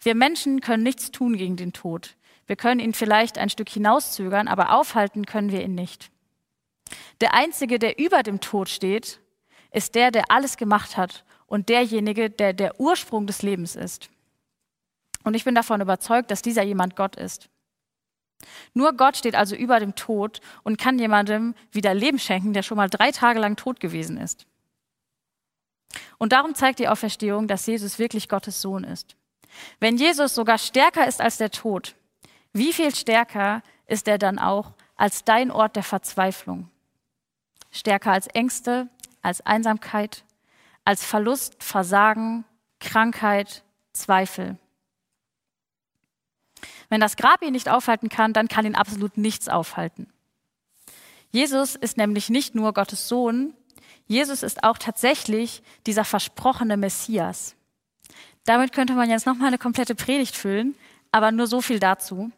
Wir 0.01 0.15
Menschen 0.15 0.62
können 0.62 0.84
nichts 0.84 1.12
tun 1.12 1.38
gegen 1.38 1.56
den 1.56 1.73
Tod. 1.73 2.15
Wir 2.45 2.56
können 2.56 2.79
ihn 2.79 2.93
vielleicht 2.93 3.38
ein 3.38 3.49
Stück 3.49 3.69
hinauszögern, 3.69 4.47
aber 4.47 4.73
aufhalten 4.73 5.25
können 5.25 5.51
wir 5.51 5.63
ihn 5.63 5.75
nicht. 5.75 6.12
Der 7.21 7.34
Einzige, 7.34 7.79
der 7.79 7.99
über 7.99 8.21
dem 8.23 8.41
Tod 8.41 8.69
steht, 8.69 9.19
ist 9.71 9.95
der, 9.95 10.12
der 10.12 10.29
alles 10.29 10.58
gemacht 10.58 10.97
hat 10.97 11.23
und 11.47 11.69
derjenige, 11.69 12.29
der 12.29 12.53
der 12.53 12.79
Ursprung 12.79 13.27
des 13.27 13.41
Lebens 13.41 13.75
ist. 13.75 14.10
Und 15.23 15.36
ich 15.36 15.45
bin 15.45 15.56
davon 15.56 15.82
überzeugt, 15.82 16.32
dass 16.32 16.41
dieser 16.41 16.63
jemand 16.63 16.95
Gott 16.95 17.15
ist. 17.15 17.49
Nur 18.73 18.93
Gott 18.93 19.17
steht 19.17 19.36
also 19.36 19.56
über 19.56 19.79
dem 19.79 19.95
Tod 19.95 20.41
und 20.63 20.77
kann 20.77 20.99
jemandem 20.99 21.56
wieder 21.71 21.93
Leben 21.93 22.19
schenken, 22.19 22.53
der 22.53 22.63
schon 22.63 22.77
mal 22.77 22.89
drei 22.89 23.12
Tage 23.12 23.39
lang 23.39 23.56
tot 23.56 23.79
gewesen 23.79 24.17
ist. 24.17 24.45
Und 26.17 26.32
darum 26.32 26.56
zeigt 26.56 26.79
die 26.79 26.88
Auferstehung, 26.88 27.47
dass 27.47 27.65
Jesus 27.65 27.99
wirklich 27.99 28.29
Gottes 28.29 28.62
Sohn 28.62 28.84
ist. 28.84 29.15
Wenn 29.79 29.97
Jesus 29.97 30.34
sogar 30.34 30.58
stärker 30.58 31.08
ist 31.08 31.21
als 31.21 31.38
der 31.38 31.51
Tod, 31.51 31.95
wie 32.53 32.73
viel 32.73 32.93
stärker 32.93 33.62
ist 33.88 34.08
er 34.08 34.17
dann 34.17 34.39
auch 34.39 34.73
als 34.95 35.23
dein 35.23 35.51
Ort 35.51 35.75
der 35.75 35.84
Verzweiflung? 35.84 36.69
Stärker 37.71 38.12
als 38.12 38.27
Ängste, 38.27 38.89
als 39.21 39.41
Einsamkeit, 39.45 40.23
als 40.86 41.03
Verlust, 41.03 41.63
Versagen, 41.63 42.45
Krankheit, 42.79 43.63
Zweifel. 43.93 44.58
Wenn 46.89 47.02
das 47.02 47.15
Grab 47.15 47.41
ihn 47.41 47.54
nicht 47.54 47.69
aufhalten 47.69 48.10
kann, 48.10 48.34
dann 48.34 48.47
kann 48.47 48.65
ihn 48.65 48.76
absolut 48.76 49.17
nichts 49.17 49.49
aufhalten. 49.49 50.08
Jesus 51.32 51.76
ist 51.76 51.97
nämlich 51.97 52.30
nicht 52.30 52.56
nur 52.56 52.73
Gottes 52.73 53.08
Sohn, 53.08 53.56
Jesus 54.06 54.43
ist 54.43 54.63
auch 54.63 54.78
tatsächlich 54.78 55.63
dieser 55.88 56.06
versprochene 56.06 56.78
Messias. 56.78 57.56
Damit 58.45 58.73
könnte 58.73 58.93
man 58.93 59.10
jetzt 59.10 59.26
nochmal 59.26 59.47
eine 59.47 59.58
komplette 59.58 59.95
Predigt 59.95 60.36
füllen, 60.36 60.76
aber 61.12 61.32
nur 61.32 61.47
so 61.47 61.62
viel 61.62 61.80
dazu. 61.80 62.32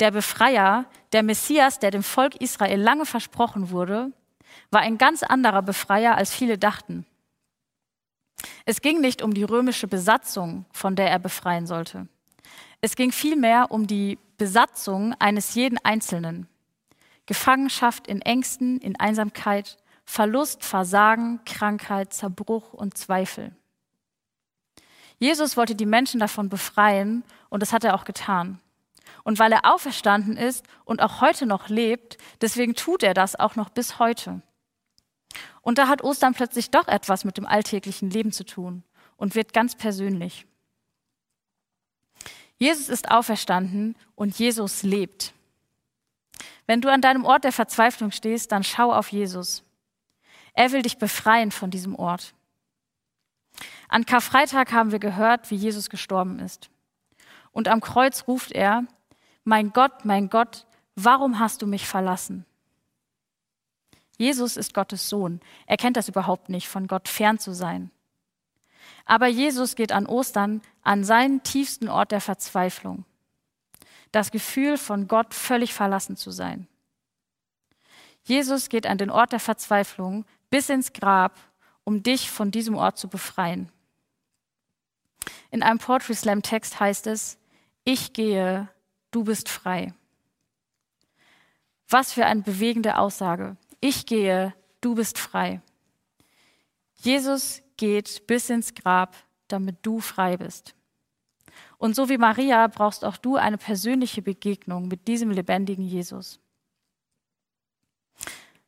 Der 0.00 0.10
Befreier, 0.10 0.86
der 1.12 1.22
Messias, 1.22 1.78
der 1.78 1.90
dem 1.90 2.02
Volk 2.02 2.36
Israel 2.40 2.80
lange 2.80 3.06
versprochen 3.06 3.70
wurde, 3.70 4.12
war 4.70 4.80
ein 4.80 4.98
ganz 4.98 5.22
anderer 5.22 5.62
Befreier, 5.62 6.16
als 6.16 6.34
viele 6.34 6.58
dachten. 6.58 7.06
Es 8.64 8.80
ging 8.80 9.00
nicht 9.00 9.22
um 9.22 9.34
die 9.34 9.44
römische 9.44 9.86
Besatzung, 9.86 10.64
von 10.72 10.96
der 10.96 11.10
er 11.10 11.18
befreien 11.18 11.66
sollte. 11.66 12.08
Es 12.84 12.96
ging 12.96 13.12
vielmehr 13.12 13.70
um 13.70 13.86
die 13.86 14.18
Besatzung 14.36 15.14
eines 15.18 15.54
jeden 15.54 15.78
Einzelnen. 15.82 16.48
Gefangenschaft 17.24 18.06
in 18.06 18.20
Ängsten, 18.20 18.78
in 18.78 19.00
Einsamkeit, 19.00 19.78
Verlust, 20.04 20.62
Versagen, 20.62 21.40
Krankheit, 21.46 22.12
Zerbruch 22.12 22.74
und 22.74 22.98
Zweifel. 22.98 23.56
Jesus 25.18 25.56
wollte 25.56 25.74
die 25.74 25.86
Menschen 25.86 26.20
davon 26.20 26.50
befreien 26.50 27.24
und 27.48 27.60
das 27.60 27.72
hat 27.72 27.84
er 27.84 27.94
auch 27.94 28.04
getan. 28.04 28.60
Und 29.22 29.38
weil 29.38 29.52
er 29.52 29.64
auferstanden 29.64 30.36
ist 30.36 30.66
und 30.84 31.00
auch 31.00 31.22
heute 31.22 31.46
noch 31.46 31.70
lebt, 31.70 32.18
deswegen 32.42 32.74
tut 32.74 33.02
er 33.02 33.14
das 33.14 33.34
auch 33.34 33.56
noch 33.56 33.70
bis 33.70 33.98
heute. 33.98 34.42
Und 35.62 35.78
da 35.78 35.88
hat 35.88 36.04
Ostern 36.04 36.34
plötzlich 36.34 36.70
doch 36.70 36.88
etwas 36.88 37.24
mit 37.24 37.38
dem 37.38 37.46
alltäglichen 37.46 38.10
Leben 38.10 38.30
zu 38.30 38.44
tun 38.44 38.82
und 39.16 39.34
wird 39.34 39.54
ganz 39.54 39.74
persönlich. 39.74 40.46
Jesus 42.58 42.88
ist 42.88 43.10
auferstanden 43.10 43.96
und 44.14 44.38
Jesus 44.38 44.82
lebt. 44.82 45.32
Wenn 46.66 46.80
du 46.80 46.90
an 46.90 47.00
deinem 47.00 47.24
Ort 47.24 47.44
der 47.44 47.52
Verzweiflung 47.52 48.10
stehst, 48.10 48.52
dann 48.52 48.64
schau 48.64 48.92
auf 48.92 49.12
Jesus. 49.12 49.62
Er 50.54 50.72
will 50.72 50.82
dich 50.82 50.98
befreien 50.98 51.50
von 51.50 51.70
diesem 51.70 51.94
Ort. 51.96 52.34
An 53.88 54.06
Karfreitag 54.06 54.72
haben 54.72 54.92
wir 54.92 54.98
gehört, 54.98 55.50
wie 55.50 55.56
Jesus 55.56 55.90
gestorben 55.90 56.38
ist. 56.38 56.70
Und 57.52 57.68
am 57.68 57.80
Kreuz 57.80 58.26
ruft 58.26 58.52
er, 58.52 58.84
mein 59.44 59.72
Gott, 59.72 60.04
mein 60.04 60.30
Gott, 60.30 60.66
warum 60.96 61.38
hast 61.38 61.60
du 61.62 61.66
mich 61.66 61.86
verlassen? 61.86 62.46
Jesus 64.16 64.56
ist 64.56 64.74
Gottes 64.74 65.08
Sohn. 65.08 65.40
Er 65.66 65.76
kennt 65.76 65.96
das 65.96 66.08
überhaupt 66.08 66.48
nicht, 66.48 66.68
von 66.68 66.86
Gott 66.86 67.08
fern 67.08 67.38
zu 67.38 67.52
sein. 67.52 67.90
Aber 69.04 69.26
Jesus 69.26 69.74
geht 69.74 69.92
an 69.92 70.06
Ostern 70.06 70.62
an 70.82 71.04
seinen 71.04 71.42
tiefsten 71.42 71.88
Ort 71.88 72.12
der 72.12 72.20
Verzweiflung. 72.20 73.04
Das 74.12 74.30
Gefühl, 74.30 74.78
von 74.78 75.08
Gott 75.08 75.34
völlig 75.34 75.74
verlassen 75.74 76.16
zu 76.16 76.30
sein. 76.30 76.68
Jesus 78.22 78.68
geht 78.68 78.86
an 78.86 78.98
den 78.98 79.10
Ort 79.10 79.32
der 79.32 79.40
Verzweiflung 79.40 80.24
bis 80.50 80.68
ins 80.68 80.92
Grab, 80.92 81.38
um 81.84 82.02
dich 82.02 82.30
von 82.30 82.50
diesem 82.50 82.76
Ort 82.76 82.98
zu 82.98 83.08
befreien. 83.08 83.70
In 85.50 85.62
einem 85.62 85.78
Poetry 85.78 86.14
Slam 86.14 86.42
Text 86.42 86.80
heißt 86.80 87.06
es, 87.06 87.38
ich 87.84 88.12
gehe, 88.12 88.68
du 89.10 89.24
bist 89.24 89.48
frei. 89.48 89.92
Was 91.88 92.12
für 92.12 92.24
eine 92.24 92.42
bewegende 92.42 92.98
Aussage. 92.98 93.56
Ich 93.80 94.06
gehe, 94.06 94.54
du 94.80 94.94
bist 94.94 95.18
frei. 95.18 95.60
Jesus 96.94 97.63
geht 97.76 98.26
bis 98.26 98.50
ins 98.50 98.74
Grab, 98.74 99.16
damit 99.48 99.76
du 99.82 100.00
frei 100.00 100.36
bist. 100.36 100.74
Und 101.78 101.94
so 101.94 102.08
wie 102.08 102.18
Maria 102.18 102.66
brauchst 102.66 103.04
auch 103.04 103.16
du 103.16 103.36
eine 103.36 103.58
persönliche 103.58 104.22
Begegnung 104.22 104.88
mit 104.88 105.06
diesem 105.06 105.30
lebendigen 105.30 105.84
Jesus. 105.84 106.40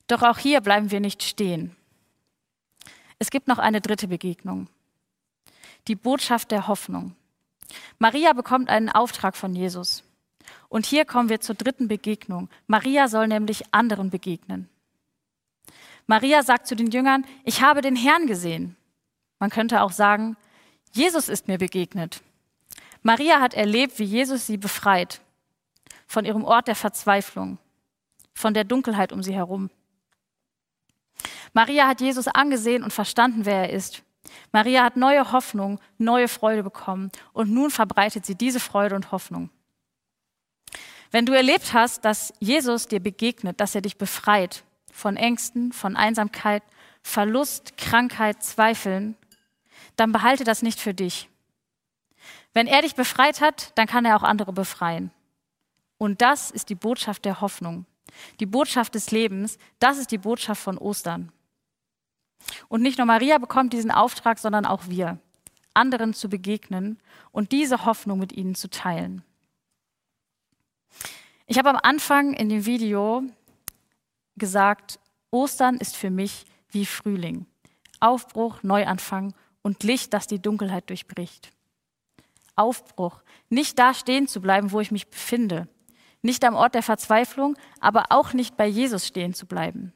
Doch 0.07 0.23
auch 0.23 0.39
hier 0.39 0.61
bleiben 0.61 0.91
wir 0.91 1.01
nicht 1.01 1.23
stehen. 1.23 1.75
Es 3.19 3.31
gibt 3.31 3.49
noch 3.49 3.59
eine 3.59 3.81
dritte 3.81 4.09
Begegnung. 4.09 4.69
Die 5.89 5.95
Botschaft 5.95 6.51
der 6.51 6.69
Hoffnung. 6.69 7.15
Maria 7.99 8.33
bekommt 8.33 8.69
einen 8.69 8.91
Auftrag 8.91 9.37
von 9.37 9.55
Jesus. 9.55 10.05
Und 10.69 10.87
hier 10.87 11.05
kommen 11.05 11.29
wir 11.29 11.41
zur 11.41 11.55
dritten 11.55 11.89
Begegnung. 11.89 12.49
Maria 12.67 13.09
soll 13.09 13.29
nämlich 13.29 13.73
anderen 13.73 14.11
begegnen. 14.11 14.69
Maria 16.07 16.43
sagt 16.43 16.67
zu 16.67 16.77
den 16.77 16.91
Jüngern, 16.91 17.25
ich 17.45 17.63
habe 17.63 17.81
den 17.81 17.97
Herrn 17.97 18.27
gesehen. 18.27 18.77
Man 19.39 19.51
könnte 19.51 19.83
auch 19.83 19.93
sagen, 19.93 20.37
Jesus 20.93 21.29
ist 21.29 21.49
mir 21.49 21.59
begegnet. 21.59 22.23
Maria 23.03 23.41
hat 23.41 23.55
erlebt, 23.55 23.99
wie 23.99 24.05
Jesus 24.05 24.47
sie 24.47 24.57
befreit 24.57 25.21
von 26.07 26.25
ihrem 26.25 26.45
Ort 26.45 26.69
der 26.69 26.75
Verzweiflung, 26.75 27.59
von 28.35 28.55
der 28.55 28.65
Dunkelheit 28.65 29.13
um 29.13 29.23
sie 29.23 29.35
herum. 29.35 29.71
Maria 31.53 31.87
hat 31.87 32.01
Jesus 32.01 32.29
angesehen 32.29 32.83
und 32.83 32.93
verstanden, 32.93 33.45
wer 33.45 33.63
er 33.63 33.71
ist. 33.71 34.03
Maria 34.53 34.85
hat 34.85 34.97
neue 34.97 35.33
Hoffnung, 35.33 35.81
neue 35.99 36.29
Freude 36.29 36.63
bekommen 36.63 37.11
und 37.33 37.51
nun 37.51 37.71
verbreitet 37.71 38.27
sie 38.27 38.35
diese 38.35 38.61
Freude 38.61 38.95
und 38.95 39.13
Hoffnung. 39.13 39.51
Wenn 41.11 41.27
du 41.27 41.33
erlebt 41.33 41.73
hast, 41.73 42.05
dass 42.05 42.33
Jesus 42.41 42.89
dir 42.89 43.01
begegnet, 43.01 43.61
dass 43.61 43.75
er 43.75 43.81
dich 43.81 43.97
befreit, 43.97 44.65
von 44.93 45.17
Ängsten, 45.17 45.73
von 45.73 45.97
Einsamkeit, 45.97 46.63
Verlust, 47.03 47.77
Krankheit, 47.77 48.43
Zweifeln, 48.43 49.17
dann 49.97 50.13
behalte 50.13 50.45
das 50.45 50.63
nicht 50.63 50.81
für 50.81 50.95
dich. 50.95 51.29
Wenn 52.53 52.67
er 52.67 52.83
dich 52.83 52.95
befreit 52.95 53.41
hat, 53.41 53.73
dann 53.77 53.87
kann 53.87 54.05
er 54.05 54.17
auch 54.17 54.23
andere 54.23 54.53
befreien. 54.53 55.11
Und 55.99 56.23
das 56.23 56.51
ist 56.51 56.69
die 56.69 56.75
Botschaft 56.75 57.25
der 57.25 57.41
Hoffnung, 57.41 57.87
die 58.41 58.47
Botschaft 58.47 58.95
des 58.95 59.11
Lebens, 59.11 59.59
das 59.79 59.99
ist 59.99 60.11
die 60.11 60.19
Botschaft 60.19 60.63
von 60.63 60.79
Ostern. 60.79 61.33
Und 62.69 62.83
nicht 62.83 62.99
nur 62.99 63.07
Maria 63.07 63.39
bekommt 63.39 63.73
diesen 63.73 63.91
Auftrag, 63.91 64.39
sondern 64.39 64.67
auch 64.67 64.89
wir, 64.89 65.19
anderen 65.75 66.15
zu 66.15 66.29
begegnen 66.29 66.99
und 67.33 67.53
diese 67.53 67.85
Hoffnung 67.85 68.19
mit 68.19 68.33
ihnen 68.33 68.55
zu 68.55 68.69
teilen. 68.69 69.23
Ich 71.47 71.59
habe 71.59 71.71
am 71.71 71.79
Anfang 71.83 72.35
in 72.35 72.49
dem 72.49 72.67
Video 72.67 73.23
gesagt, 74.37 74.99
Ostern 75.31 75.77
ist 75.77 75.97
für 75.97 76.11
mich 76.11 76.45
wie 76.71 76.87
Frühling. 76.87 77.47
Aufbruch, 78.01 78.63
Neuanfang 78.63 79.35
und 79.67 79.83
Licht, 79.83 80.15
das 80.15 80.29
die 80.29 80.39
Dunkelheit 80.39 80.89
durchbricht. 80.91 81.51
Aufbruch, 82.55 83.21
nicht 83.49 83.81
da 83.81 83.95
stehen 83.95 84.29
zu 84.29 84.41
bleiben, 84.41 84.71
wo 84.71 84.79
ich 84.79 84.93
mich 84.93 85.09
befinde, 85.09 85.67
nicht 86.23 86.45
am 86.45 86.55
Ort 86.55 86.77
der 86.77 86.85
Verzweiflung, 86.85 87.57
aber 87.81 88.05
auch 88.11 88.33
nicht 88.33 88.57
bei 88.57 88.69
Jesus 88.69 89.09
stehen 89.09 89.35
zu 89.35 89.45
bleiben, 89.45 89.93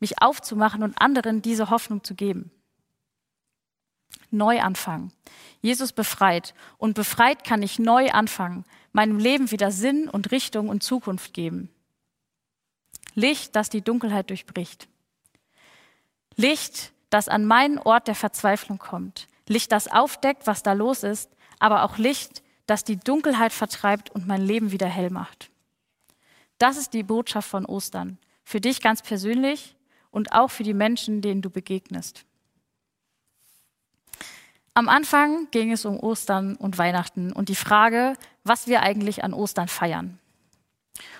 mich 0.00 0.20
aufzumachen 0.20 0.82
und 0.82 1.00
anderen 1.00 1.42
diese 1.42 1.70
Hoffnung 1.70 2.02
zu 2.02 2.16
geben. 2.16 2.50
Neuanfang. 4.32 5.12
Jesus 5.60 5.92
befreit 5.92 6.52
und 6.76 6.94
befreit 6.94 7.44
kann 7.44 7.62
ich 7.62 7.78
neu 7.78 8.10
anfangen, 8.10 8.64
meinem 8.90 9.20
Leben 9.20 9.52
wieder 9.52 9.70
Sinn 9.70 10.08
und 10.08 10.32
Richtung 10.32 10.68
und 10.68 10.82
Zukunft 10.82 11.34
geben. 11.34 11.70
Licht, 13.14 13.54
das 13.54 13.70
die 13.70 13.82
Dunkelheit 13.82 14.30
durchbricht. 14.30 14.88
Licht, 16.34 16.92
das 17.10 17.28
an 17.28 17.44
meinen 17.44 17.78
Ort 17.78 18.08
der 18.08 18.14
Verzweiflung 18.14 18.78
kommt. 18.78 19.28
Licht, 19.48 19.72
das 19.72 19.88
aufdeckt, 19.88 20.46
was 20.46 20.62
da 20.62 20.72
los 20.72 21.02
ist, 21.02 21.30
aber 21.58 21.82
auch 21.84 21.98
Licht, 21.98 22.42
das 22.66 22.84
die 22.84 22.98
Dunkelheit 22.98 23.52
vertreibt 23.52 24.10
und 24.10 24.26
mein 24.26 24.42
Leben 24.42 24.72
wieder 24.72 24.86
hell 24.86 25.10
macht. 25.10 25.50
Das 26.58 26.76
ist 26.76 26.92
die 26.92 27.02
Botschaft 27.02 27.48
von 27.48 27.64
Ostern. 27.64 28.18
Für 28.44 28.60
dich 28.60 28.80
ganz 28.80 29.02
persönlich 29.02 29.76
und 30.10 30.32
auch 30.32 30.50
für 30.50 30.64
die 30.64 30.74
Menschen, 30.74 31.22
denen 31.22 31.42
du 31.42 31.50
begegnest. 31.50 32.24
Am 34.74 34.88
Anfang 34.88 35.48
ging 35.50 35.72
es 35.72 35.84
um 35.84 35.98
Ostern 35.98 36.56
und 36.56 36.78
Weihnachten 36.78 37.32
und 37.32 37.48
die 37.48 37.56
Frage, 37.56 38.14
was 38.44 38.68
wir 38.68 38.82
eigentlich 38.82 39.24
an 39.24 39.34
Ostern 39.34 39.68
feiern. 39.68 40.18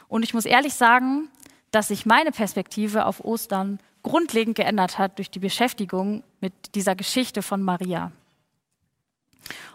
Und 0.06 0.22
ich 0.22 0.32
muss 0.32 0.44
ehrlich 0.44 0.74
sagen, 0.74 1.28
dass 1.70 1.88
sich 1.88 2.06
meine 2.06 2.30
Perspektive 2.30 3.04
auf 3.04 3.24
Ostern 3.24 3.80
grundlegend 4.02 4.56
geändert 4.56 4.98
hat 4.98 5.18
durch 5.18 5.30
die 5.30 5.38
Beschäftigung 5.38 6.22
mit 6.40 6.52
dieser 6.74 6.94
Geschichte 6.94 7.42
von 7.42 7.62
Maria. 7.62 8.12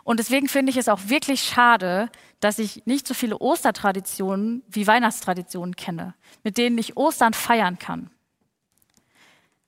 Und 0.04 0.20
deswegen 0.20 0.50
finde 0.50 0.70
ich 0.72 0.78
es 0.78 0.90
auch 0.90 1.00
wirklich 1.08 1.42
schade, 1.44 2.10
dass 2.40 2.60
ich 2.60 2.86
nicht 2.86 3.08
so 3.08 3.14
viele 3.14 3.40
Ostertraditionen 3.40 4.64
wie 4.68 4.86
Weihnachtstraditionen 4.86 5.76
kenne, 5.76 6.14
mit 6.44 6.58
denen 6.58 6.78
ich 6.78 6.98
Ostern 6.98 7.34
feiern 7.34 7.80
kann. 7.80 8.10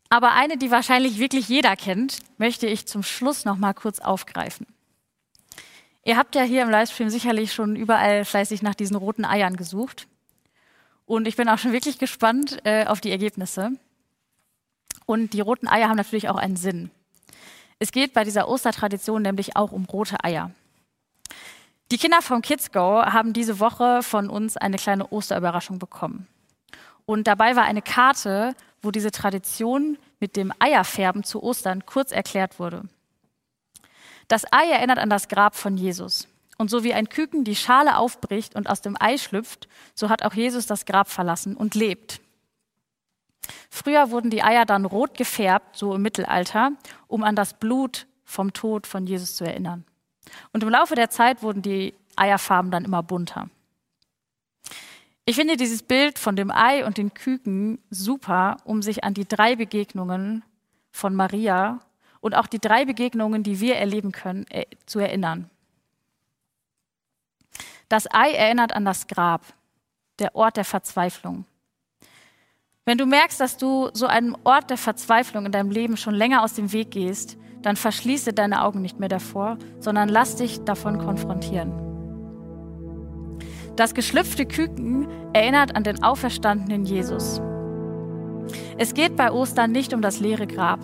Aber 0.09 0.33
eine, 0.33 0.57
die 0.57 0.71
wahrscheinlich 0.71 1.19
wirklich 1.19 1.47
jeder 1.47 1.75
kennt, 1.75 2.19
möchte 2.37 2.67
ich 2.67 2.87
zum 2.87 3.01
Schluss 3.03 3.45
noch 3.45 3.57
mal 3.57 3.73
kurz 3.73 3.99
aufgreifen. 3.99 4.67
Ihr 6.03 6.17
habt 6.17 6.35
ja 6.35 6.43
hier 6.43 6.61
im 6.61 6.69
Livestream 6.69 7.09
sicherlich 7.09 7.53
schon 7.53 7.75
überall 7.75 8.25
fleißig 8.25 8.61
nach 8.61 8.75
diesen 8.75 8.95
roten 8.95 9.25
Eiern 9.25 9.55
gesucht. 9.55 10.07
Und 11.05 11.27
ich 11.27 11.35
bin 11.35 11.49
auch 11.49 11.57
schon 11.57 11.71
wirklich 11.71 11.97
gespannt 11.97 12.59
äh, 12.63 12.85
auf 12.85 13.01
die 13.01 13.11
Ergebnisse. 13.11 13.71
Und 15.05 15.33
die 15.33 15.41
roten 15.41 15.67
Eier 15.67 15.89
haben 15.89 15.97
natürlich 15.97 16.29
auch 16.29 16.37
einen 16.37 16.55
Sinn. 16.55 16.91
Es 17.79 17.91
geht 17.91 18.13
bei 18.13 18.23
dieser 18.23 18.47
Ostertradition 18.47 19.21
nämlich 19.21 19.55
auch 19.55 19.71
um 19.71 19.85
rote 19.85 20.23
Eier. 20.23 20.51
Die 21.91 21.97
Kinder 21.97 22.21
vom 22.21 22.41
Kids 22.41 22.71
Go 22.71 23.03
haben 23.03 23.33
diese 23.33 23.59
Woche 23.59 24.01
von 24.01 24.29
uns 24.29 24.57
eine 24.57 24.77
kleine 24.77 25.07
Osterüberraschung 25.09 25.77
bekommen. 25.77 26.27
Und 27.05 27.27
dabei 27.27 27.55
war 27.55 27.63
eine 27.63 27.83
Karte, 27.83 28.55
wo 28.81 28.91
diese 28.91 29.11
Tradition 29.11 29.97
mit 30.19 30.35
dem 30.35 30.51
Eierfärben 30.59 31.23
zu 31.23 31.43
Ostern 31.43 31.85
kurz 31.85 32.11
erklärt 32.11 32.59
wurde. 32.59 32.83
Das 34.27 34.45
Ei 34.51 34.71
erinnert 34.71 34.97
an 34.97 35.09
das 35.09 35.27
Grab 35.27 35.55
von 35.55 35.77
Jesus. 35.77 36.27
Und 36.57 36.69
so 36.69 36.83
wie 36.83 36.93
ein 36.93 37.09
Küken 37.09 37.43
die 37.43 37.55
Schale 37.55 37.97
aufbricht 37.97 38.55
und 38.55 38.67
aus 38.69 38.81
dem 38.81 38.97
Ei 38.99 39.17
schlüpft, 39.17 39.67
so 39.93 40.09
hat 40.09 40.23
auch 40.23 40.33
Jesus 40.33 40.65
das 40.65 40.85
Grab 40.85 41.09
verlassen 41.09 41.55
und 41.55 41.75
lebt. 41.75 42.21
Früher 43.69 44.11
wurden 44.11 44.29
die 44.29 44.43
Eier 44.43 44.65
dann 44.65 44.85
rot 44.85 45.17
gefärbt, 45.17 45.77
so 45.77 45.95
im 45.95 46.01
Mittelalter, 46.01 46.71
um 47.07 47.23
an 47.23 47.35
das 47.35 47.53
Blut 47.53 48.07
vom 48.23 48.53
Tod 48.53 48.87
von 48.87 49.05
Jesus 49.05 49.35
zu 49.35 49.43
erinnern. 49.45 49.85
Und 50.53 50.63
im 50.63 50.69
Laufe 50.69 50.95
der 50.95 51.09
Zeit 51.09 51.43
wurden 51.43 51.61
die 51.61 51.93
Eierfarben 52.15 52.71
dann 52.71 52.85
immer 52.85 53.03
bunter. 53.03 53.49
Ich 55.25 55.35
finde 55.35 55.57
dieses 55.57 55.81
Bild 55.81 56.19
von 56.19 56.35
dem 56.35 56.51
Ei 56.51 56.85
und 56.85 56.97
den 56.97 57.13
Küken 57.13 57.79
super, 57.89 58.57
um 58.63 58.81
sich 58.81 59.03
an 59.03 59.13
die 59.13 59.27
drei 59.27 59.55
Begegnungen 59.55 60.43
von 60.91 61.15
Maria 61.15 61.79
und 62.21 62.35
auch 62.35 62.47
die 62.47 62.59
drei 62.59 62.85
Begegnungen, 62.85 63.43
die 63.43 63.59
wir 63.59 63.75
erleben 63.75 64.11
können, 64.11 64.45
äh, 64.49 64.65
zu 64.85 64.99
erinnern. 64.99 65.49
Das 67.89 68.11
Ei 68.11 68.31
erinnert 68.31 68.73
an 68.73 68.85
das 68.85 69.07
Grab, 69.07 69.41
der 70.19 70.35
Ort 70.35 70.57
der 70.57 70.65
Verzweiflung. 70.65 71.45
Wenn 72.87 72.99
du 72.99 73.07
merkst, 73.07 73.39
dass 73.39 73.57
du 73.57 73.89
so 73.93 74.05
einem 74.05 74.37
Ort 74.43 74.69
der 74.69 74.77
Verzweiflung 74.77 75.47
in 75.47 75.51
deinem 75.51 75.71
Leben 75.71 75.97
schon 75.97 76.13
länger 76.13 76.43
aus 76.43 76.53
dem 76.53 76.71
Weg 76.71 76.91
gehst, 76.91 77.35
dann 77.63 77.77
verschließe 77.77 78.31
deine 78.31 78.63
Augen 78.63 78.83
nicht 78.83 78.99
mehr 78.99 79.09
davor, 79.09 79.57
sondern 79.79 80.07
lass 80.07 80.35
dich 80.35 80.63
davon 80.65 80.99
konfrontieren. 80.99 81.73
Das 83.75 83.95
geschlüpfte 83.95 84.45
Küken 84.45 85.07
erinnert 85.33 85.75
an 85.75 85.83
den 85.83 86.03
auferstandenen 86.03 86.85
Jesus. 86.85 87.41
Es 88.77 88.93
geht 88.93 89.15
bei 89.15 89.31
Ostern 89.31 89.71
nicht 89.71 89.91
um 89.91 90.03
das 90.03 90.19
leere 90.19 90.45
Grab. 90.45 90.79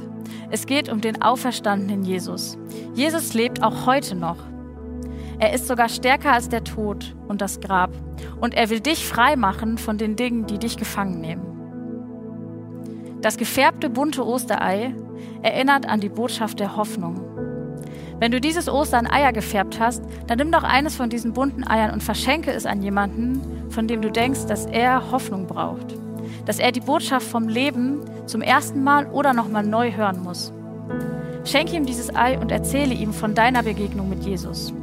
Es 0.49 0.65
geht 0.65 0.89
um 0.89 1.01
den 1.01 1.21
auferstandenen 1.21 2.01
Jesus. 2.01 2.57
Jesus 2.95 3.35
lebt 3.35 3.61
auch 3.61 3.85
heute 3.85 4.15
noch. 4.15 4.37
Er 5.37 5.53
ist 5.53 5.67
sogar 5.67 5.87
stärker 5.87 6.33
als 6.33 6.49
der 6.49 6.63
Tod 6.63 7.15
und 7.27 7.41
das 7.41 7.59
Grab. 7.59 7.91
Und 8.39 8.55
er 8.55 8.71
will 8.71 8.79
dich 8.79 9.05
frei 9.05 9.35
machen 9.35 9.77
von 9.77 9.99
den 9.99 10.15
Dingen, 10.15 10.47
die 10.47 10.57
dich 10.57 10.77
gefangen 10.77 11.21
nehmen. 11.21 11.60
Das 13.21 13.37
gefärbte 13.37 13.89
bunte 13.89 14.25
Osterei 14.25 14.95
erinnert 15.43 15.87
an 15.87 15.99
die 15.99 16.09
Botschaft 16.09 16.59
der 16.59 16.75
Hoffnung. 16.75 17.19
Wenn 18.19 18.31
du 18.31 18.41
dieses 18.41 18.67
Ostern 18.67 19.07
Eier 19.07 19.31
gefärbt 19.31 19.79
hast, 19.79 20.03
dann 20.27 20.37
nimm 20.37 20.51
doch 20.51 20.63
eines 20.63 20.95
von 20.95 21.09
diesen 21.09 21.33
bunten 21.33 21.67
Eiern 21.67 21.91
und 21.91 22.03
verschenke 22.03 22.51
es 22.51 22.65
an 22.65 22.81
jemanden, 22.81 23.41
von 23.69 23.87
dem 23.87 24.01
du 24.01 24.11
denkst, 24.11 24.45
dass 24.47 24.65
er 24.65 25.11
Hoffnung 25.11 25.47
braucht. 25.47 25.95
Dass 26.45 26.59
er 26.59 26.71
die 26.71 26.81
Botschaft 26.81 27.27
vom 27.27 27.47
Leben 27.47 28.01
zum 28.25 28.41
ersten 28.41 28.83
Mal 28.83 29.07
oder 29.07 29.33
nochmal 29.33 29.63
neu 29.63 29.91
hören 29.91 30.21
muss. 30.23 30.51
Schenke 31.45 31.75
ihm 31.75 31.85
dieses 31.85 32.15
Ei 32.15 32.37
und 32.39 32.51
erzähle 32.51 32.93
ihm 32.93 33.13
von 33.13 33.33
deiner 33.33 33.63
Begegnung 33.63 34.09
mit 34.09 34.23
Jesus. 34.23 34.73